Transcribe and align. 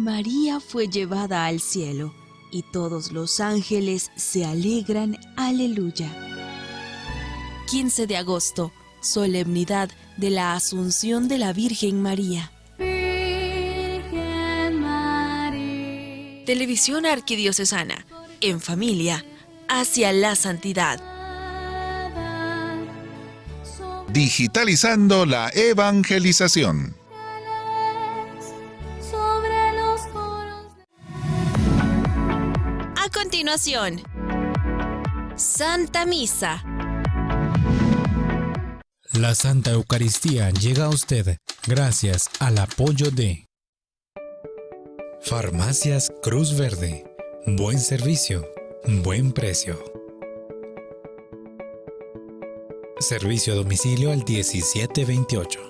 María 0.00 0.60
fue 0.60 0.88
llevada 0.88 1.44
al 1.44 1.60
cielo 1.60 2.14
y 2.50 2.62
todos 2.62 3.12
los 3.12 3.38
ángeles 3.38 4.10
se 4.16 4.46
alegran, 4.46 5.18
aleluya. 5.36 6.08
15 7.70 8.06
de 8.06 8.16
agosto, 8.16 8.72
solemnidad 9.02 9.90
de 10.16 10.30
la 10.30 10.54
Asunción 10.54 11.28
de 11.28 11.36
la 11.36 11.52
Virgen 11.52 12.00
María. 12.00 12.50
Televisión 16.46 17.04
Arquidiocesana, 17.04 18.06
en 18.40 18.60
familia, 18.62 19.24
hacia 19.68 20.12
la 20.14 20.34
santidad. 20.34 20.98
Digitalizando 24.08 25.26
la 25.26 25.50
evangelización. 25.50 26.99
Santa 35.34 36.06
Misa. 36.06 36.62
La 39.14 39.34
Santa 39.34 39.72
Eucaristía 39.72 40.50
llega 40.50 40.84
a 40.84 40.88
usted 40.88 41.36
gracias 41.66 42.30
al 42.38 42.58
apoyo 42.58 43.10
de 43.10 43.46
Farmacias 45.22 46.12
Cruz 46.22 46.56
Verde. 46.56 47.04
Buen 47.44 47.80
servicio, 47.80 48.46
buen 49.02 49.32
precio. 49.32 49.82
Servicio 53.00 53.54
a 53.54 53.56
domicilio 53.56 54.12
al 54.12 54.18
1728. 54.18 55.69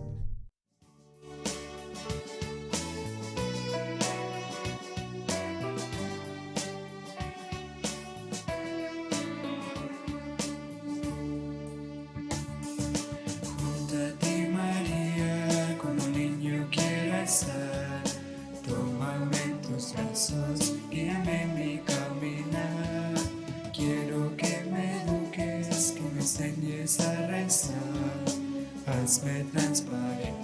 Schwarzmeertransparen 29.11 30.35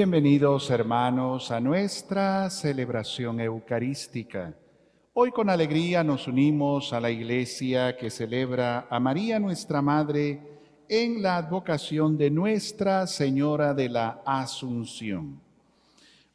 Bienvenidos 0.00 0.70
hermanos 0.70 1.50
a 1.50 1.58
nuestra 1.58 2.48
celebración 2.50 3.40
eucarística. 3.40 4.54
Hoy 5.12 5.32
con 5.32 5.50
alegría 5.50 6.04
nos 6.04 6.28
unimos 6.28 6.92
a 6.92 7.00
la 7.00 7.10
iglesia 7.10 7.96
que 7.96 8.08
celebra 8.08 8.86
a 8.88 9.00
María 9.00 9.40
nuestra 9.40 9.82
Madre 9.82 10.40
en 10.88 11.20
la 11.20 11.38
advocación 11.38 12.16
de 12.16 12.30
Nuestra 12.30 13.08
Señora 13.08 13.74
de 13.74 13.88
la 13.88 14.22
Asunción. 14.24 15.40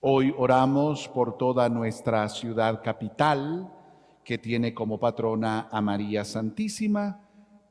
Hoy 0.02 0.36
oramos 0.38 1.08
por 1.08 1.38
toda 1.38 1.70
nuestra 1.70 2.28
ciudad 2.28 2.84
capital 2.84 3.72
que 4.26 4.40
tiene 4.40 4.74
como 4.74 5.00
patrona 5.00 5.70
a 5.72 5.80
María 5.80 6.26
Santísima 6.26 7.22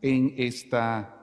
en 0.00 0.32
esta 0.38 1.18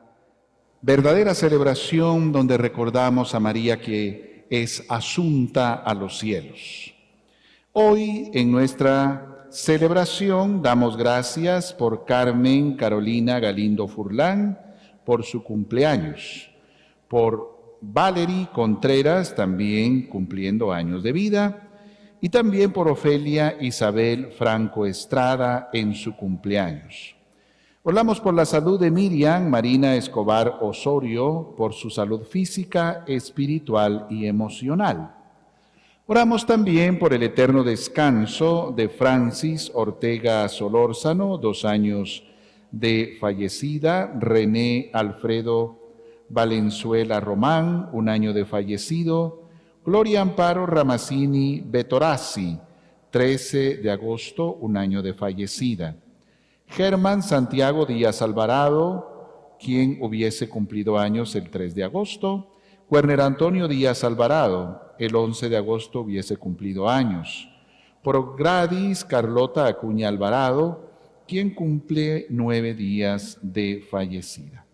verdadera 0.83 1.33
celebración 1.33 2.31
donde 2.31 2.55
recordamos 2.55 3.33
a 3.33 3.39
María 3.39 3.81
que 3.81 4.28
es 4.49 4.83
asunta 4.89 5.73
a 5.73 5.93
los 5.93 6.17
cielos. 6.17 6.93
Hoy 7.71 8.31
en 8.33 8.51
nuestra 8.51 9.45
celebración 9.49 10.61
damos 10.61 10.97
gracias 10.97 11.73
por 11.73 12.05
Carmen 12.05 12.75
Carolina 12.75 13.39
Galindo 13.39 13.87
Furlán 13.87 14.59
por 15.05 15.23
su 15.23 15.43
cumpleaños, 15.43 16.49
por 17.07 17.77
Valerie 17.81 18.49
Contreras 18.53 19.35
también 19.35 20.07
cumpliendo 20.07 20.71
años 20.73 21.03
de 21.03 21.11
vida 21.11 21.69
y 22.21 22.29
también 22.29 22.71
por 22.71 22.89
Ofelia 22.89 23.55
Isabel 23.61 24.31
Franco 24.31 24.85
Estrada 24.85 25.69
en 25.73 25.95
su 25.95 26.15
cumpleaños. 26.15 27.18
Oramos 27.81 28.19
por 28.19 28.33
la 28.33 28.43
salud 28.43 28.77
de 28.77 28.91
Miriam 28.91 29.49
Marina 29.49 29.95
Escobar 29.95 30.57
Osorio, 30.59 31.53
por 31.55 31.73
su 31.73 31.89
salud 31.89 32.23
física, 32.23 33.05
espiritual 33.07 34.05
y 34.09 34.25
emocional. 34.25 35.15
Oramos 36.05 36.45
también 36.45 36.99
por 36.99 37.13
el 37.13 37.23
eterno 37.23 37.63
descanso 37.63 38.73
de 38.75 38.89
Francis 38.89 39.71
Ortega 39.73 40.49
Solórzano, 40.49 41.37
dos 41.37 41.63
años 41.63 42.25
de 42.69 43.15
fallecida, 43.17 44.13
René 44.19 44.89
Alfredo 44.91 45.79
Valenzuela 46.27 47.21
Román, 47.21 47.89
un 47.93 48.09
año 48.09 48.33
de 48.33 48.43
fallecido, 48.43 49.43
Gloria 49.85 50.19
Amparo 50.19 50.65
Ramazzini 50.65 51.63
Betorazzi, 51.65 52.59
13 53.09 53.77
de 53.77 53.89
agosto, 53.89 54.55
un 54.55 54.75
año 54.75 55.01
de 55.01 55.13
fallecida. 55.13 55.95
Germán 56.69 57.23
Santiago 57.23 57.85
Díaz 57.85 58.21
Alvarado, 58.21 59.55
quien 59.59 59.97
hubiese 60.01 60.47
cumplido 60.47 60.99
años 60.99 61.33
el 61.35 61.49
3 61.49 61.73
de 61.73 61.83
agosto. 61.83 62.55
Werner 62.89 63.21
Antonio 63.21 63.67
Díaz 63.67 64.03
Alvarado, 64.03 64.93
el 64.99 65.15
11 65.15 65.49
de 65.49 65.57
agosto 65.57 66.01
hubiese 66.01 66.37
cumplido 66.37 66.87
años. 66.87 67.49
Por 68.03 68.37
Gradis 68.37 69.03
Carlota 69.03 69.65
Acuña 69.65 70.07
Alvarado, 70.07 70.91
quien 71.27 71.53
cumple 71.53 72.27
nueve 72.29 72.73
días 72.73 73.37
de 73.41 73.85
fallecida, 73.89 74.65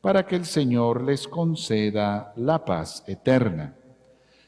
para 0.00 0.26
que 0.26 0.36
el 0.36 0.44
Señor 0.44 1.02
les 1.02 1.28
conceda 1.28 2.32
la 2.36 2.64
paz 2.64 3.04
eterna. 3.06 3.74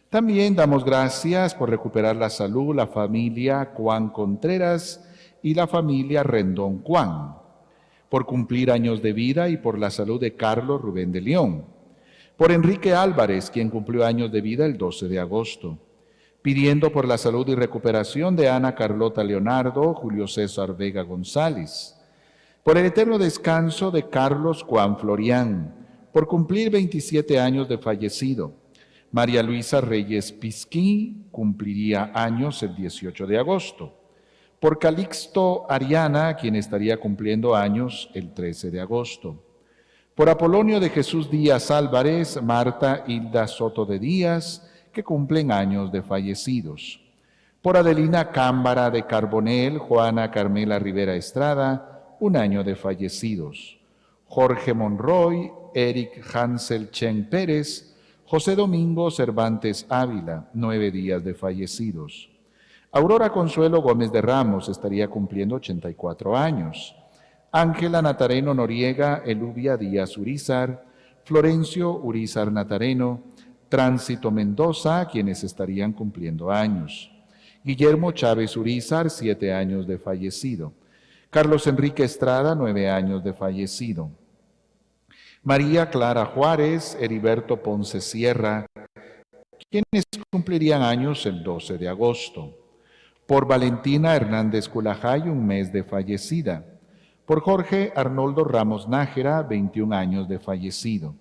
También 0.08 0.54
damos 0.54 0.84
gracias 0.84 1.54
por 1.54 1.68
recuperar 1.68 2.16
la 2.16 2.30
salud 2.30 2.74
la 2.74 2.86
familia 2.86 3.72
Juan 3.74 4.08
Contreras, 4.10 5.04
y 5.42 5.54
la 5.54 5.66
familia 5.66 6.22
Rendón 6.22 6.82
Juan, 6.82 7.36
por 8.08 8.26
cumplir 8.26 8.70
años 8.70 9.02
de 9.02 9.12
vida 9.12 9.48
y 9.48 9.56
por 9.56 9.78
la 9.78 9.90
salud 9.90 10.20
de 10.20 10.34
Carlos 10.34 10.80
Rubén 10.80 11.12
de 11.12 11.20
León, 11.20 11.64
por 12.36 12.52
Enrique 12.52 12.94
Álvarez, 12.94 13.50
quien 13.50 13.68
cumplió 13.68 14.04
años 14.04 14.30
de 14.30 14.40
vida 14.40 14.64
el 14.66 14.76
12 14.78 15.08
de 15.08 15.18
agosto, 15.18 15.78
pidiendo 16.42 16.92
por 16.92 17.06
la 17.06 17.18
salud 17.18 17.48
y 17.48 17.54
recuperación 17.54 18.36
de 18.36 18.48
Ana 18.48 18.74
Carlota 18.74 19.22
Leonardo, 19.22 19.94
Julio 19.94 20.26
César 20.26 20.76
Vega 20.76 21.02
González, 21.02 21.96
por 22.62 22.78
el 22.78 22.86
eterno 22.86 23.18
descanso 23.18 23.90
de 23.90 24.08
Carlos 24.08 24.62
Juan 24.62 24.96
Florián, 24.96 25.74
por 26.12 26.26
cumplir 26.26 26.70
27 26.70 27.40
años 27.40 27.68
de 27.68 27.78
fallecido. 27.78 28.52
María 29.10 29.42
Luisa 29.42 29.80
Reyes 29.80 30.32
Pisquí 30.32 31.26
cumpliría 31.30 32.12
años 32.14 32.62
el 32.62 32.74
18 32.76 33.26
de 33.26 33.38
agosto 33.38 34.01
por 34.62 34.78
Calixto 34.78 35.66
Ariana, 35.68 36.36
quien 36.36 36.54
estaría 36.54 36.96
cumpliendo 36.96 37.56
años 37.56 38.08
el 38.14 38.32
13 38.32 38.70
de 38.70 38.80
agosto, 38.80 39.42
Por 40.14 40.28
Apolonio 40.28 40.78
de 40.78 40.88
Jesús 40.88 41.28
Díaz 41.28 41.72
Álvarez, 41.72 42.40
Marta 42.40 43.02
Hilda 43.08 43.48
Soto 43.48 43.84
de 43.84 43.98
Díaz, 43.98 44.70
que 44.92 45.02
cumplen 45.02 45.50
años 45.50 45.90
de 45.90 46.00
fallecidos. 46.00 47.00
Por 47.60 47.76
Adelina 47.76 48.30
Cámbara 48.30 48.88
de 48.88 49.04
Carbonel, 49.04 49.78
Juana 49.78 50.30
Carmela 50.30 50.78
Rivera 50.78 51.16
Estrada, 51.16 52.14
un 52.20 52.36
año 52.36 52.62
de 52.62 52.76
fallecidos. 52.76 53.80
Jorge 54.26 54.74
Monroy, 54.74 55.50
Eric 55.74 56.22
Hansel 56.32 56.92
Chen 56.92 57.28
Pérez, 57.28 57.96
José 58.26 58.54
Domingo 58.54 59.10
Cervantes 59.10 59.86
Ávila, 59.88 60.50
nueve 60.54 60.92
días 60.92 61.24
de 61.24 61.34
fallecidos. 61.34 62.31
Aurora 62.94 63.30
Consuelo 63.30 63.80
Gómez 63.80 64.12
de 64.12 64.20
Ramos 64.20 64.68
estaría 64.68 65.08
cumpliendo 65.08 65.54
84 65.54 66.36
años. 66.36 66.94
Ángela 67.50 68.02
Natareno 68.02 68.52
Noriega 68.52 69.22
Elubia 69.24 69.78
Díaz 69.78 70.18
Urizar, 70.18 70.84
Florencio 71.24 71.90
Urizar 71.90 72.52
Natareno, 72.52 73.22
Tránsito 73.70 74.30
Mendoza, 74.30 75.08
quienes 75.10 75.42
estarían 75.42 75.94
cumpliendo 75.94 76.50
años. 76.50 77.10
Guillermo 77.64 78.12
Chávez 78.12 78.58
Urizar, 78.58 79.08
siete 79.08 79.54
años 79.54 79.86
de 79.86 79.96
fallecido. 79.96 80.74
Carlos 81.30 81.66
Enrique 81.66 82.04
Estrada, 82.04 82.54
nueve 82.54 82.90
años 82.90 83.24
de 83.24 83.32
fallecido. 83.32 84.10
María 85.42 85.88
Clara 85.88 86.26
Juárez, 86.26 86.94
Heriberto 87.00 87.56
Ponce 87.62 88.02
Sierra, 88.02 88.66
quienes 89.70 90.04
cumplirían 90.30 90.82
años 90.82 91.24
el 91.24 91.42
12 91.42 91.78
de 91.78 91.88
agosto. 91.88 92.61
Por 93.32 93.46
Valentina 93.46 94.14
Hernández 94.14 94.68
Culajay, 94.68 95.22
un 95.22 95.46
mes 95.46 95.72
de 95.72 95.82
fallecida. 95.82 96.66
Por 97.24 97.40
Jorge 97.40 97.90
Arnoldo 97.96 98.44
Ramos 98.44 98.86
Nájera, 98.86 99.42
21 99.42 99.96
años 99.96 100.28
de 100.28 100.38
fallecido. 100.38 101.14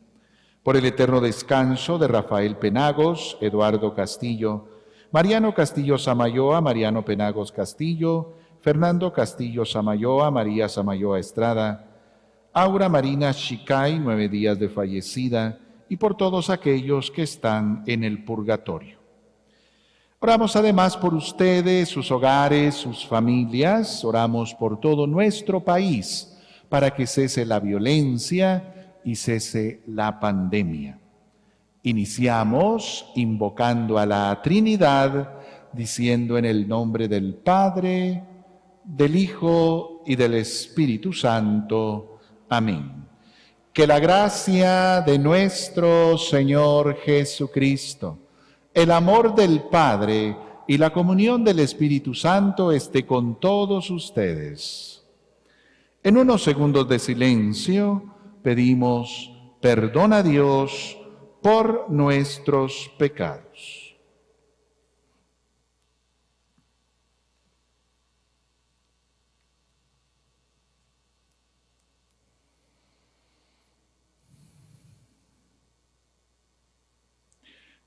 Por 0.62 0.76
el 0.76 0.86
eterno 0.86 1.22
descanso 1.22 1.98
de 1.98 2.10
Rafael 2.10 2.58
Penagos, 2.58 3.38
Eduardo 3.40 3.96
Castillo, 3.96 4.68
Mariano 5.14 5.54
Castillo 5.54 5.98
Samayoa, 5.98 6.60
Mariano 6.60 7.06
Penagos 7.06 7.50
Castillo, 7.50 8.34
Fernando 8.60 9.14
Castillo 9.14 9.64
Samayoa, 9.64 10.30
María 10.32 10.68
Samayoa 10.68 11.18
Estrada, 11.18 11.88
Aura 12.52 12.90
Marina 12.90 13.34
Chicay, 13.34 14.00
nueve 14.00 14.28
días 14.28 14.60
de 14.60 14.68
fallecida, 14.68 15.60
y 15.88 15.96
por 15.96 16.18
todos 16.18 16.50
aquellos 16.50 17.10
que 17.10 17.22
están 17.22 17.86
en 17.88 18.04
el 18.04 18.26
purgatorio. 18.26 19.01
Oramos 20.24 20.56
además 20.56 20.96
por 20.96 21.16
ustedes, 21.16 21.90
sus 21.90 22.12
hogares, 22.12 22.76
sus 22.76 23.04
familias, 23.04 24.06
oramos 24.06 24.54
por 24.54 24.80
todo 24.80 25.08
nuestro 25.08 25.62
país 25.62 26.38
para 26.70 26.94
que 26.94 27.08
cese 27.08 27.44
la 27.44 27.60
violencia 27.60 29.00
y 29.04 29.16
cese 29.16 29.82
la 29.88 30.20
pandemia. 30.20 31.00
Iniciamos 31.82 33.08
invocando 33.16 33.98
a 33.98 34.06
la 34.06 34.40
Trinidad, 34.44 35.40
diciendo 35.74 36.38
en 36.38 36.46
el 36.46 36.68
nombre 36.68 37.08
del 37.08 37.34
Padre, 37.34 38.24
del 38.84 39.16
Hijo 39.16 40.04
y 40.06 40.16
del 40.16 40.36
Espíritu 40.36 41.14
Santo. 41.14 42.20
Amén. 42.48 43.08
Que 43.74 43.88
la 43.88 43.98
gracia 43.98 45.02
de 45.02 45.18
nuestro 45.18 46.16
Señor 46.20 46.98
Jesucristo, 46.98 48.20
el 48.74 48.92
amor 48.92 49.36
del 49.36 49.64
Padre 49.64 50.36
y 50.68 50.78
la 50.78 50.92
comunión 50.92 51.44
del 51.44 51.60
Espíritu 51.60 52.14
Santo 52.14 52.72
esté 52.72 53.06
con 53.06 53.40
todos 53.40 53.90
ustedes. 53.90 55.04
En 56.04 56.18
unos 56.18 56.44
segundos 56.44 56.88
de 56.88 57.00
silencio 57.00 58.04
pedimos 58.42 59.32
perdón 59.60 60.14
a 60.14 60.24
Dios 60.24 60.98
por 61.42 61.90
nuestros 61.90 62.92
pecados. 62.98 63.81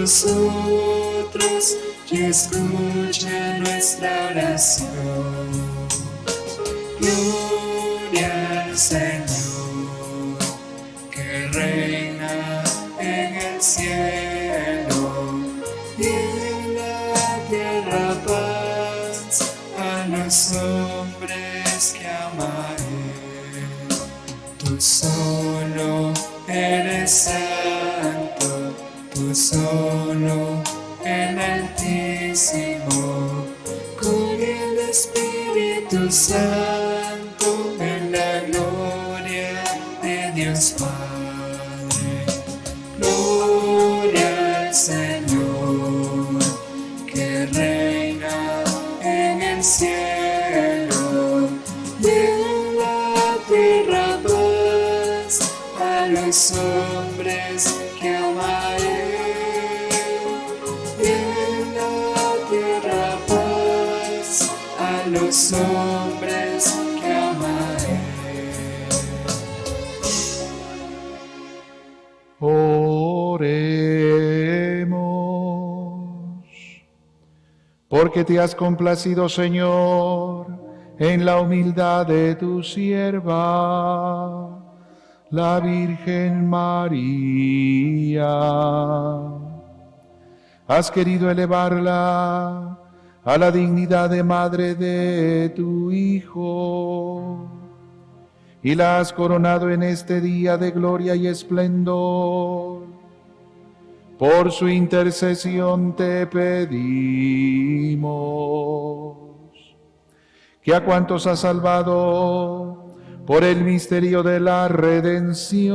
Nosotros 0.00 1.76
y 2.10 2.22
escucha 2.22 3.58
nuestra 3.58 4.28
oración. 4.30 4.88
Gloria 6.98 8.64
al 8.64 8.78
Señor 8.78 9.19
Espíritu 36.10 36.69
Porque 78.00 78.24
te 78.24 78.40
has 78.40 78.54
complacido, 78.54 79.28
Señor, 79.28 80.46
en 80.98 81.26
la 81.26 81.38
humildad 81.38 82.06
de 82.06 82.34
tu 82.34 82.62
sierva, 82.62 83.28
la 85.28 85.60
Virgen 85.60 86.48
María. 86.48 88.26
Has 90.66 90.90
querido 90.90 91.30
elevarla 91.30 92.78
a 93.22 93.36
la 93.36 93.50
dignidad 93.50 94.08
de 94.08 94.22
madre 94.22 94.74
de 94.74 95.50
tu 95.50 95.92
Hijo 95.92 97.50
y 98.62 98.76
la 98.76 98.98
has 98.98 99.12
coronado 99.12 99.68
en 99.68 99.82
este 99.82 100.22
día 100.22 100.56
de 100.56 100.70
gloria 100.70 101.14
y 101.16 101.26
esplendor. 101.26 102.99
Por 104.20 104.52
su 104.52 104.68
intercesión 104.68 105.96
te 105.96 106.26
pedimos 106.26 106.76
que 110.60 110.74
a 110.74 110.84
cuantos 110.84 111.26
has 111.26 111.40
salvado 111.40 112.98
por 113.26 113.44
el 113.44 113.64
misterio 113.64 114.22
de 114.22 114.38
la 114.38 114.68
redención, 114.68 115.70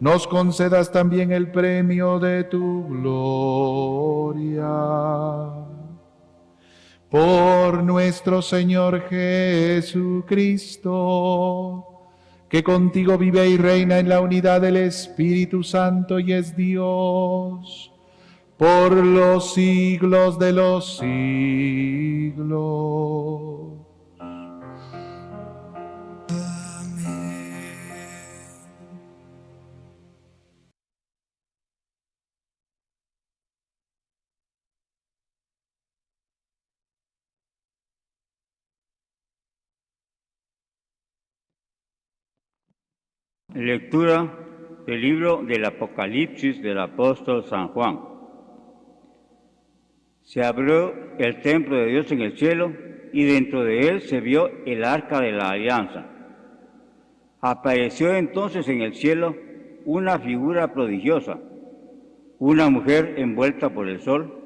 nos 0.00 0.26
concedas 0.26 0.90
también 0.90 1.30
el 1.30 1.50
premio 1.50 2.18
de 2.18 2.44
tu 2.44 2.88
gloria. 2.88 4.66
Por 7.10 7.84
nuestro 7.84 8.40
Señor 8.40 9.02
Jesucristo, 9.10 11.97
que 12.48 12.62
contigo 12.62 13.18
vive 13.18 13.48
y 13.48 13.56
reina 13.56 13.98
en 13.98 14.08
la 14.08 14.20
unidad 14.20 14.60
del 14.60 14.76
Espíritu 14.76 15.62
Santo 15.62 16.18
y 16.18 16.32
es 16.32 16.56
Dios, 16.56 17.92
por 18.56 18.92
los 18.92 19.52
siglos 19.54 20.38
de 20.38 20.52
los 20.52 20.96
siglos. 20.98 22.38
Lectura 43.54 44.30
del 44.86 45.00
libro 45.00 45.42
del 45.42 45.64
Apocalipsis 45.64 46.60
del 46.60 46.78
apóstol 46.78 47.44
San 47.44 47.68
Juan. 47.68 47.98
Se 50.22 50.44
abrió 50.44 50.92
el 51.18 51.40
templo 51.40 51.76
de 51.76 51.86
Dios 51.86 52.12
en 52.12 52.20
el 52.20 52.36
cielo 52.36 52.74
y 53.10 53.24
dentro 53.24 53.64
de 53.64 53.88
él 53.88 54.02
se 54.02 54.20
vio 54.20 54.50
el 54.66 54.84
arca 54.84 55.22
de 55.22 55.32
la 55.32 55.48
alianza. 55.48 56.04
Apareció 57.40 58.14
entonces 58.14 58.68
en 58.68 58.82
el 58.82 58.94
cielo 58.94 59.34
una 59.86 60.18
figura 60.18 60.74
prodigiosa, 60.74 61.38
una 62.38 62.68
mujer 62.68 63.14
envuelta 63.16 63.70
por 63.70 63.88
el 63.88 64.00
sol, 64.00 64.44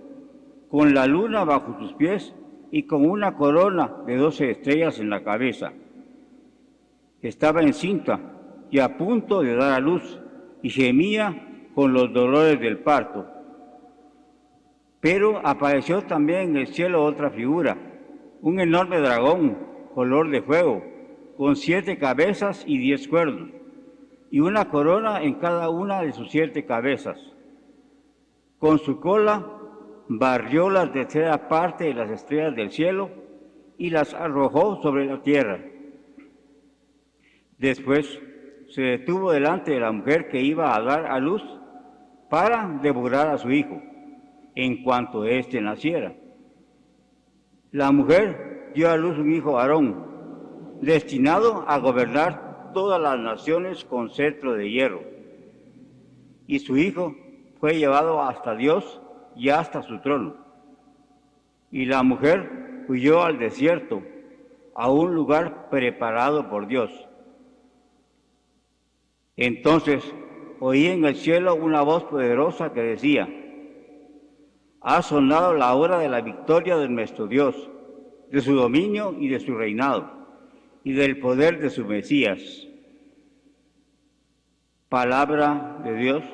con 0.71 0.94
la 0.94 1.09
luna 1.09 1.42
bajo 1.42 1.76
sus 1.80 1.92
pies 1.94 2.32
y 2.71 2.85
con 2.85 3.04
una 3.04 3.35
corona 3.35 3.97
de 4.06 4.16
doce 4.16 4.52
estrellas 4.52 5.00
en 5.00 5.11
la 5.11 5.25
cabeza. 5.25 5.73
Estaba 7.21 7.62
encinta 7.62 8.32
y 8.73 8.79
a 8.79 8.97
punto 8.97 9.43
de 9.43 9.55
dar 9.55 9.75
a 9.75 9.81
luz, 9.81 10.19
y 10.62 10.71
gemía 10.71 11.69
con 11.75 11.93
los 11.93 12.11
dolores 12.11 12.59
del 12.59 12.79
parto. 12.79 13.26
Pero 14.99 15.47
apareció 15.47 16.00
también 16.02 16.50
en 16.50 16.57
el 16.57 16.69
cielo 16.69 17.05
otra 17.05 17.31
figura, 17.31 17.76
un 18.41 18.61
enorme 18.61 18.99
dragón, 18.99 19.59
color 19.95 20.31
de 20.31 20.41
fuego, 20.41 20.83
con 21.37 21.55
siete 21.55 21.99
cabezas 21.99 22.64
y 22.67 22.79
diez 22.79 23.09
cuernos, 23.09 23.50
y 24.31 24.41
una 24.41 24.71
corona 24.71 25.23
en 25.23 25.35
cada 25.35 25.69
una 25.69 26.00
de 26.00 26.12
sus 26.12 26.31
siete 26.31 26.64
cabezas. 26.64 27.21
Con 28.59 28.79
su 28.79 29.00
cola 29.00 29.47
barrió 30.09 30.71
la 30.71 30.91
tercera 30.91 31.47
parte 31.47 31.85
de 31.85 31.95
las 31.95 32.11
estrellas 32.11 32.57
del 32.57 32.71
cielo 32.71 33.11
y 33.76 33.91
las 33.91 34.14
arrojó 34.14 34.81
sobre 34.81 35.05
la 35.05 35.21
tierra. 35.21 35.61
Después 37.59 38.19
se 38.73 38.81
detuvo 38.81 39.33
delante 39.33 39.73
de 39.73 39.81
la 39.81 39.93
mujer 39.93 40.29
que 40.29 40.41
iba 40.41 40.75
a 40.75 40.81
dar 40.81 41.05
a 41.07 41.19
luz 41.19 41.43
para 42.31 42.79
devorar 42.81 43.29
a 43.29 43.37
su 43.37 43.50
hijo 43.50 43.83
en 44.55 44.83
cuanto 44.83 45.26
éste 45.26 45.61
naciera. 45.61 46.14
La 47.71 47.93
mujer 47.93 48.73
dio 48.75 48.91
a 48.91 48.97
luz 48.97 49.19
un 49.19 49.31
hijo 49.31 49.52
varón, 49.52 50.79
destinado 50.81 51.67
a 51.69 51.79
gobernar 51.79 52.73
todas 52.73 52.99
las 52.99 53.19
naciones 53.19 53.85
con 53.85 54.09
cetro 54.09 54.55
de 54.55 54.71
hierro. 54.71 55.02
Y 56.47 56.59
su 56.61 56.79
hijo 56.79 57.14
fue 57.61 57.76
llevado 57.76 58.23
hasta 58.23 58.55
Dios 58.55 59.02
y 59.37 59.50
hasta 59.50 59.83
su 59.83 60.00
trono. 60.00 60.37
Y 61.71 61.85
la 61.85 62.02
mujer 62.02 62.85
huyó 62.88 63.23
al 63.23 63.38
desierto, 63.38 64.02
a 64.75 64.91
un 64.91 65.14
lugar 65.14 65.69
preparado 65.69 66.49
por 66.49 66.67
Dios. 66.67 66.91
Entonces 69.37 70.15
oí 70.61 70.87
en 70.87 71.05
el 71.05 71.17
cielo 71.17 71.55
una 71.55 71.83
voz 71.83 72.05
poderosa 72.05 72.73
que 72.73 72.83
decía, 72.83 73.29
ha 74.81 75.03
sonado 75.03 75.55
la 75.55 75.75
hora 75.75 75.99
de 75.99 76.09
la 76.09 76.21
victoria 76.21 76.77
de 76.77 76.89
nuestro 76.89 77.27
Dios, 77.27 77.71
de 78.31 78.41
su 78.41 78.55
dominio 78.55 79.15
y 79.19 79.29
de 79.29 79.41
su 79.41 79.55
reinado, 79.55 80.11
y 80.85 80.93
del 80.93 81.19
poder 81.19 81.61
de 81.61 81.71
su 81.71 81.85
Mesías. 81.85 82.69
Palabra 84.89 85.81
de 85.85 85.97
Dios. 85.97 86.25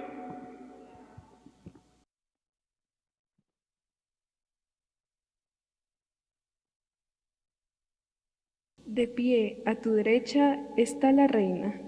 De 8.85 9.07
pie 9.07 9.63
a 9.65 9.77
tu 9.77 9.93
derecha 9.93 10.67
está 10.77 11.13
la 11.13 11.27
reina. 11.27 11.88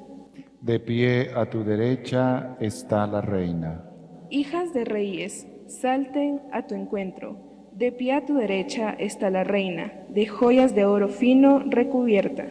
De 0.60 0.78
pie 0.78 1.30
a 1.34 1.48
tu 1.48 1.64
derecha 1.64 2.58
está 2.60 3.06
la 3.06 3.22
reina. 3.22 3.82
Hijas 4.28 4.74
de 4.74 4.84
reyes, 4.84 5.46
salten 5.66 6.42
a 6.52 6.66
tu 6.66 6.74
encuentro. 6.74 7.38
De 7.72 7.92
pie 7.92 8.12
a 8.12 8.26
tu 8.26 8.34
derecha 8.34 8.90
está 8.98 9.30
la 9.30 9.42
reina, 9.42 9.90
de 10.10 10.26
joyas 10.26 10.74
de 10.74 10.84
oro 10.84 11.08
fino 11.08 11.60
recubierta. 11.60 12.48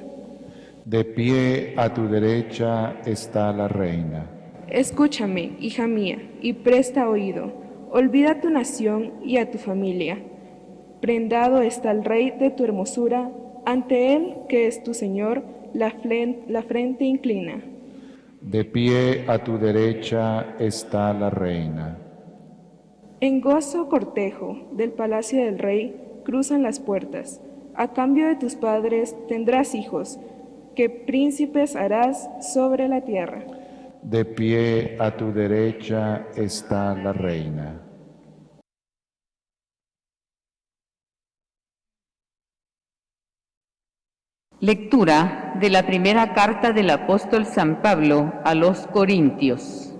De 0.85 1.05
pie 1.05 1.75
a 1.77 1.93
tu 1.93 2.07
derecha 2.07 2.99
está 3.05 3.53
la 3.53 3.67
reina. 3.67 4.25
Escúchame, 4.69 5.51
hija 5.59 5.85
mía, 5.85 6.17
y 6.41 6.53
presta 6.53 7.07
oído. 7.07 7.53
Olvida 7.91 8.41
tu 8.41 8.49
nación 8.49 9.13
y 9.23 9.37
a 9.37 9.51
tu 9.51 9.59
familia. 9.59 10.17
Prendado 10.99 11.61
está 11.61 11.91
el 11.91 12.03
rey 12.03 12.31
de 12.31 12.49
tu 12.49 12.63
hermosura, 12.63 13.29
ante 13.67 14.15
él, 14.15 14.33
que 14.47 14.65
es 14.65 14.81
tu 14.81 14.95
Señor, 14.95 15.43
la, 15.73 15.93
la 16.47 16.63
frente 16.63 17.05
inclina. 17.05 17.61
De 18.41 18.63
pie 18.63 19.25
a 19.27 19.43
tu 19.43 19.57
derecha 19.57 20.55
está 20.59 21.13
la 21.13 21.29
reina. 21.29 21.97
En 23.19 23.41
gozo 23.41 23.89
cortejo 23.89 24.69
del 24.71 24.91
palacio 24.91 25.43
del 25.43 25.59
rey 25.59 26.21
cruzan 26.23 26.63
las 26.63 26.79
puertas. 26.79 27.41
A 27.75 27.91
cambio 27.91 28.27
de 28.27 28.35
tus 28.35 28.55
padres 28.55 29.13
tendrás 29.27 29.75
hijos, 29.75 30.19
que 30.73 30.89
príncipes 30.89 31.75
harás 31.75 32.29
sobre 32.53 32.87
la 32.87 33.01
tierra. 33.01 33.43
De 34.03 34.23
pie 34.23 34.95
a 34.99 35.17
tu 35.17 35.33
derecha 35.33 36.27
está 36.37 36.95
la 36.95 37.11
reina. 37.11 37.88
Lectura 44.61 45.55
de 45.61 45.69
la 45.69 45.85
primera 45.85 46.33
carta 46.33 46.73
del 46.73 46.89
apóstol 46.89 47.45
San 47.45 47.81
Pablo 47.81 48.33
a 48.43 48.55
los 48.55 48.87
Corintios. 48.87 49.95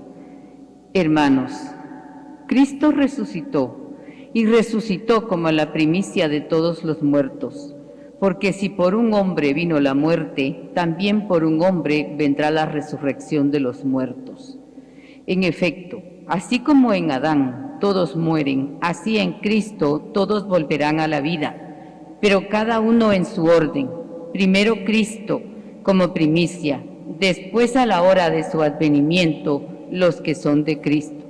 Hermanos, 0.93 1.53
Cristo 2.45 2.91
resucitó 2.91 3.95
y 4.33 4.47
resucitó 4.47 5.29
como 5.29 5.49
la 5.51 5.71
primicia 5.71 6.27
de 6.27 6.41
todos 6.41 6.83
los 6.83 7.01
muertos, 7.01 7.73
porque 8.19 8.51
si 8.51 8.67
por 8.67 8.95
un 8.95 9.13
hombre 9.13 9.53
vino 9.53 9.79
la 9.79 9.93
muerte, 9.93 10.71
también 10.75 11.29
por 11.29 11.45
un 11.45 11.63
hombre 11.63 12.13
vendrá 12.17 12.51
la 12.51 12.65
resurrección 12.65 13.51
de 13.51 13.61
los 13.61 13.85
muertos. 13.85 14.59
En 15.25 15.45
efecto, 15.45 16.03
así 16.27 16.59
como 16.59 16.93
en 16.93 17.11
Adán 17.11 17.77
todos 17.79 18.17
mueren, 18.17 18.77
así 18.81 19.19
en 19.19 19.39
Cristo 19.39 20.01
todos 20.13 20.49
volverán 20.49 20.99
a 20.99 21.07
la 21.07 21.21
vida, 21.21 22.17
pero 22.19 22.49
cada 22.49 22.81
uno 22.81 23.13
en 23.13 23.23
su 23.23 23.45
orden 23.45 23.98
primero 24.33 24.83
Cristo 24.85 25.41
como 25.83 26.13
primicia, 26.13 26.83
después 27.19 27.75
a 27.75 27.85
la 27.85 28.03
hora 28.03 28.29
de 28.29 28.49
su 28.49 28.61
advenimiento 28.61 29.63
los 29.91 30.21
que 30.21 30.35
son 30.35 30.63
de 30.63 30.79
Cristo. 30.81 31.25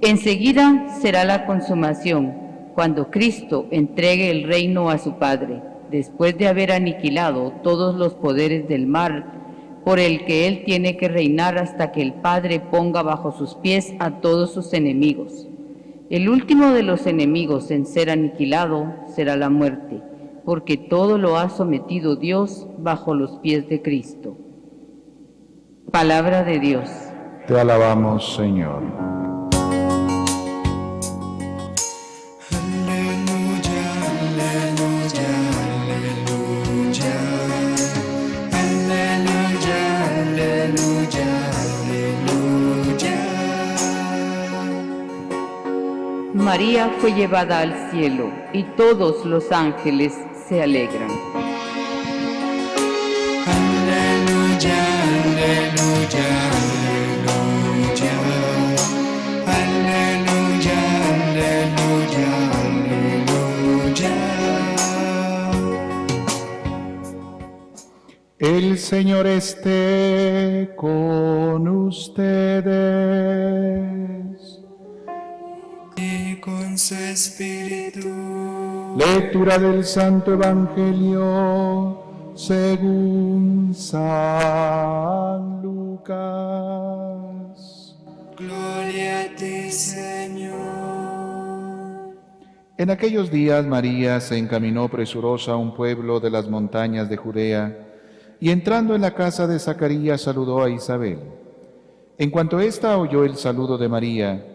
Enseguida 0.00 0.98
será 1.00 1.24
la 1.24 1.46
consumación, 1.46 2.34
cuando 2.74 3.10
Cristo 3.10 3.66
entregue 3.70 4.30
el 4.30 4.44
reino 4.44 4.90
a 4.90 4.98
su 4.98 5.14
Padre, 5.14 5.60
después 5.90 6.36
de 6.38 6.48
haber 6.48 6.72
aniquilado 6.72 7.52
todos 7.62 7.96
los 7.96 8.14
poderes 8.14 8.68
del 8.68 8.86
mar, 8.86 9.34
por 9.84 9.98
el 9.98 10.24
que 10.24 10.46
Él 10.46 10.64
tiene 10.64 10.96
que 10.96 11.08
reinar 11.08 11.58
hasta 11.58 11.92
que 11.92 12.02
el 12.02 12.12
Padre 12.14 12.60
ponga 12.60 13.02
bajo 13.02 13.32
sus 13.32 13.54
pies 13.54 13.94
a 14.00 14.20
todos 14.20 14.52
sus 14.52 14.72
enemigos. 14.72 15.48
El 16.10 16.28
último 16.28 16.70
de 16.70 16.82
los 16.82 17.06
enemigos 17.06 17.70
en 17.70 17.86
ser 17.86 18.10
aniquilado 18.10 18.92
será 19.14 19.36
la 19.36 19.50
muerte 19.50 20.00
porque 20.48 20.78
todo 20.78 21.18
lo 21.18 21.36
ha 21.36 21.50
sometido 21.50 22.16
Dios 22.16 22.66
bajo 22.78 23.12
los 23.12 23.32
pies 23.40 23.68
de 23.68 23.82
Cristo. 23.82 24.38
Palabra 25.92 26.42
de 26.42 26.58
Dios. 26.58 26.88
Te 27.46 27.60
alabamos, 27.60 28.34
Señor. 28.34 28.82
Aleluya, 32.50 33.82
aleluya, 34.24 35.28
aleluya. 35.84 37.12
Aleluya, 38.54 39.80
aleluya, 40.22 41.28
aleluya. 41.90 43.16
María 46.32 46.88
fue 47.00 47.12
llevada 47.12 47.58
al 47.60 47.90
cielo 47.90 48.30
y 48.54 48.62
todos 48.62 49.26
los 49.26 49.52
ángeles 49.52 50.16
se 50.48 50.62
alegran. 50.62 51.10
Aleluya, 53.56 54.80
aleluya, 55.24 56.28
aleluya. 56.56 58.14
Aleluya, 59.58 60.80
aleluya, 61.12 62.30
aleluya. 62.62 64.14
El 68.38 68.78
Señor 68.78 69.26
esté 69.26 70.70
con 70.76 71.68
ustedes. 71.68 72.68
Con 76.48 76.78
su 76.78 76.94
espíritu. 76.94 78.08
Lectura 78.96 79.58
del 79.58 79.84
Santo 79.84 80.32
Evangelio 80.32 82.00
según 82.34 83.74
San 83.74 85.60
Lucas. 85.60 86.16
Gloria 88.38 89.20
a 89.20 89.36
ti, 89.36 89.70
Señor. 89.70 90.56
En 92.78 92.88
aquellos 92.88 93.30
días 93.30 93.66
María 93.66 94.18
se 94.20 94.38
encaminó 94.38 94.88
presurosa 94.88 95.52
a 95.52 95.56
un 95.56 95.74
pueblo 95.74 96.18
de 96.18 96.30
las 96.30 96.48
montañas 96.48 97.10
de 97.10 97.18
Judea 97.18 97.76
y 98.40 98.48
entrando 98.48 98.94
en 98.94 99.02
la 99.02 99.12
casa 99.14 99.46
de 99.46 99.58
Zacarías 99.58 100.22
saludó 100.22 100.62
a 100.62 100.70
Isabel. 100.70 101.18
En 102.16 102.30
cuanto 102.30 102.58
ésta 102.58 102.96
oyó 102.96 103.24
el 103.24 103.36
saludo 103.36 103.76
de 103.76 103.88
María, 103.90 104.54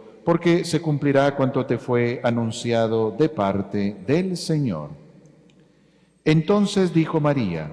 porque 0.23 0.63
se 0.65 0.81
cumplirá 0.81 1.35
cuanto 1.35 1.65
te 1.65 1.77
fue 1.77 2.21
anunciado 2.23 3.11
de 3.11 3.29
parte 3.29 3.97
del 4.05 4.37
Señor. 4.37 4.89
Entonces 6.23 6.93
dijo 6.93 7.19
María, 7.19 7.71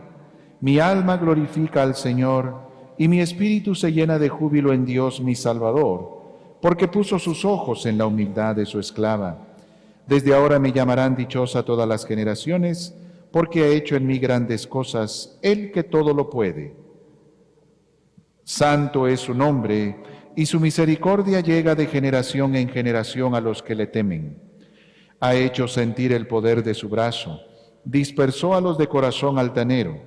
mi 0.61 0.79
alma 0.79 1.17
glorifica 1.17 1.83
al 1.83 1.95
Señor 1.95 2.55
y 2.97 3.07
mi 3.07 3.21
espíritu 3.21 3.75
se 3.75 3.93
llena 3.93 4.19
de 4.19 4.29
júbilo 4.29 4.73
en 4.73 4.85
Dios 4.85 5.21
mi 5.21 5.35
Salvador, 5.35 6.19
porque 6.61 6.89
puso 6.89 7.19
sus 7.19 7.45
ojos 7.45 7.87
en 7.87 7.99
la 7.99 8.07
humildad 8.07 8.57
de 8.57 8.67
su 8.67 8.81
esclava. 8.81 9.39
Desde 10.07 10.35
ahora 10.35 10.59
me 10.59 10.73
llamarán 10.73 11.15
dichosa 11.15 11.63
todas 11.63 11.87
las 11.87 12.07
generaciones, 12.07 12.95
porque 13.31 13.63
ha 13.63 13.69
hecho 13.69 13.95
en 13.95 14.07
mí 14.07 14.19
grandes 14.19 14.67
cosas, 14.67 15.39
Él 15.43 15.71
que 15.71 15.85
todo 15.85 16.15
lo 16.15 16.31
puede. 16.31 16.75
Santo 18.43 19.07
es 19.07 19.21
su 19.21 19.35
nombre, 19.35 19.97
y 20.38 20.46
su 20.46 20.61
misericordia 20.61 21.40
llega 21.40 21.74
de 21.74 21.88
generación 21.88 22.55
en 22.55 22.68
generación 22.68 23.35
a 23.35 23.40
los 23.40 23.61
que 23.61 23.74
le 23.74 23.88
temen. 23.88 24.40
Ha 25.18 25.35
hecho 25.35 25.66
sentir 25.66 26.12
el 26.12 26.29
poder 26.29 26.62
de 26.62 26.74
su 26.74 26.88
brazo, 26.88 27.40
dispersó 27.83 28.55
a 28.55 28.61
los 28.61 28.79
de 28.79 28.87
corazón 28.87 29.40
altanero, 29.40 30.01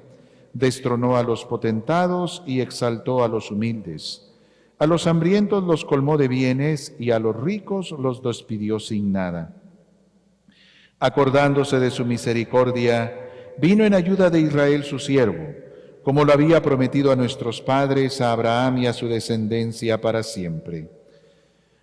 destronó 0.54 1.17
a 1.17 1.24
los 1.24 1.44
potentados 1.44 2.44
y 2.46 2.62
exaltó 2.62 3.26
a 3.26 3.28
los 3.28 3.52
humildes. 3.52 4.32
A 4.80 4.88
los 4.88 5.06
hambrientos 5.06 5.65
los 5.65 5.84
colmó 5.84 6.17
de 6.17 6.30
bienes 6.30 6.96
y 6.98 7.12
a 7.12 7.20
los 7.20 7.36
ricos 7.36 7.91
los 7.91 8.24
despidió 8.24 8.80
sin 8.80 9.12
nada. 9.12 9.62
Acordándose 10.98 11.78
de 11.78 11.91
su 11.91 12.06
misericordia, 12.06 13.13
vino 13.58 13.84
en 13.84 13.94
ayuda 13.94 14.30
de 14.30 14.39
Israel 14.39 14.86
su 14.86 14.98
siervo, 14.98 15.54
como 16.04 16.26
lo 16.26 16.34
había 16.34 16.62
prometido 16.62 17.12
a 17.12 17.16
nuestros 17.16 17.62
padres, 17.62 18.22
a 18.22 18.32
Abraham 18.32 18.80
y 18.80 18.88
a 18.88 18.94
su 18.94 19.08
descendencia 19.08 20.02
para 20.02 20.24
siempre. 20.24 20.90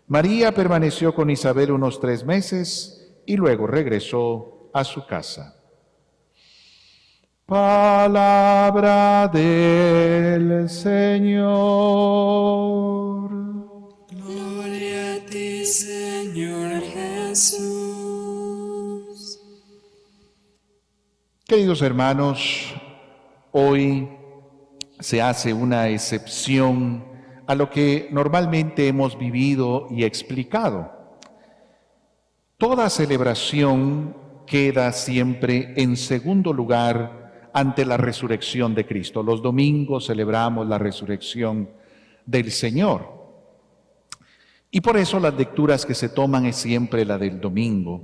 María 0.07 0.53
permaneció 0.53 1.15
con 1.15 1.31
Isabel 1.31 1.71
unos 1.71 2.01
tres 2.01 2.25
meses 2.25 3.13
y 3.27 3.37
luego 3.37 3.67
regresó 3.67 4.71
a 4.73 4.85
su 4.85 5.07
casa. 5.07 5.55
Palabra 7.49 9.29
del 9.29 10.69
Señor. 10.69 11.49
Gloria 14.11 15.15
a 15.15 15.21
ti, 15.31 15.65
Señor 15.65 16.83
Jesús. 16.83 17.79
Queridos 21.47 21.81
hermanos, 21.81 22.75
hoy 23.59 24.09
se 25.01 25.21
hace 25.21 25.53
una 25.53 25.89
excepción 25.89 27.05
a 27.47 27.57
lo 27.57 27.69
que 27.71 28.09
normalmente 28.13 28.87
hemos 28.87 29.19
vivido 29.19 29.89
y 29.91 30.05
explicado. 30.05 30.93
Toda 32.57 32.89
celebración 32.89 34.17
queda 34.47 34.93
siempre 34.93 35.75
en 35.77 35.97
segundo 35.97 36.53
lugar 36.53 37.51
ante 37.53 37.85
la 37.85 37.97
resurrección 37.97 38.77
de 38.77 38.87
Cristo. 38.87 39.25
Los 39.25 39.43
domingos 39.43 40.07
celebramos 40.07 40.69
la 40.69 40.79
resurrección 40.79 41.69
del 42.27 42.53
Señor. 42.53 43.19
Y 44.71 44.81
por 44.81 44.97
eso 44.97 45.19
las 45.19 45.35
lecturas 45.35 45.85
que 45.85 45.95
se 45.95 46.11
toman 46.11 46.47
es 46.47 46.57
siempre 46.57 47.05
la 47.05 47.19
del 47.19 47.41
domingo. 47.41 48.03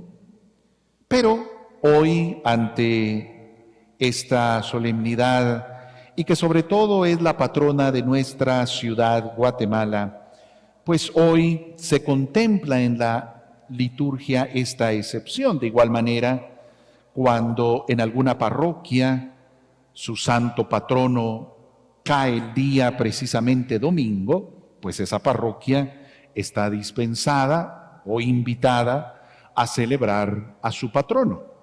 Pero 1.07 1.45
hoy, 1.81 2.41
ante 2.43 3.34
esta 3.99 4.61
solemnidad, 4.63 5.67
y 6.15 6.23
que 6.23 6.35
sobre 6.35 6.63
todo 6.63 7.05
es 7.05 7.21
la 7.21 7.37
patrona 7.37 7.91
de 7.91 8.01
nuestra 8.01 8.65
ciudad, 8.65 9.35
Guatemala, 9.35 10.31
pues 10.83 11.11
hoy 11.15 11.73
se 11.77 12.03
contempla 12.03 12.81
en 12.81 12.97
la 12.97 13.43
liturgia 13.69 14.43
esta 14.53 14.91
excepción. 14.91 15.59
De 15.59 15.67
igual 15.67 15.89
manera, 15.89 16.61
cuando 17.13 17.85
en 17.87 18.01
alguna 18.01 18.37
parroquia 18.37 19.33
su 19.93 20.15
santo 20.15 20.69
patrono 20.69 21.55
cae 22.03 22.37
el 22.37 22.53
día 22.53 22.95
precisamente 22.95 23.79
domingo, 23.79 24.77
pues 24.79 24.99
esa 24.99 25.19
parroquia 25.19 26.05
está 26.35 26.69
dispensada 26.69 28.03
o 28.05 28.21
invitada 28.21 29.23
a 29.55 29.65
celebrar 29.65 30.57
a 30.61 30.71
su 30.71 30.91
patrono. 30.91 31.54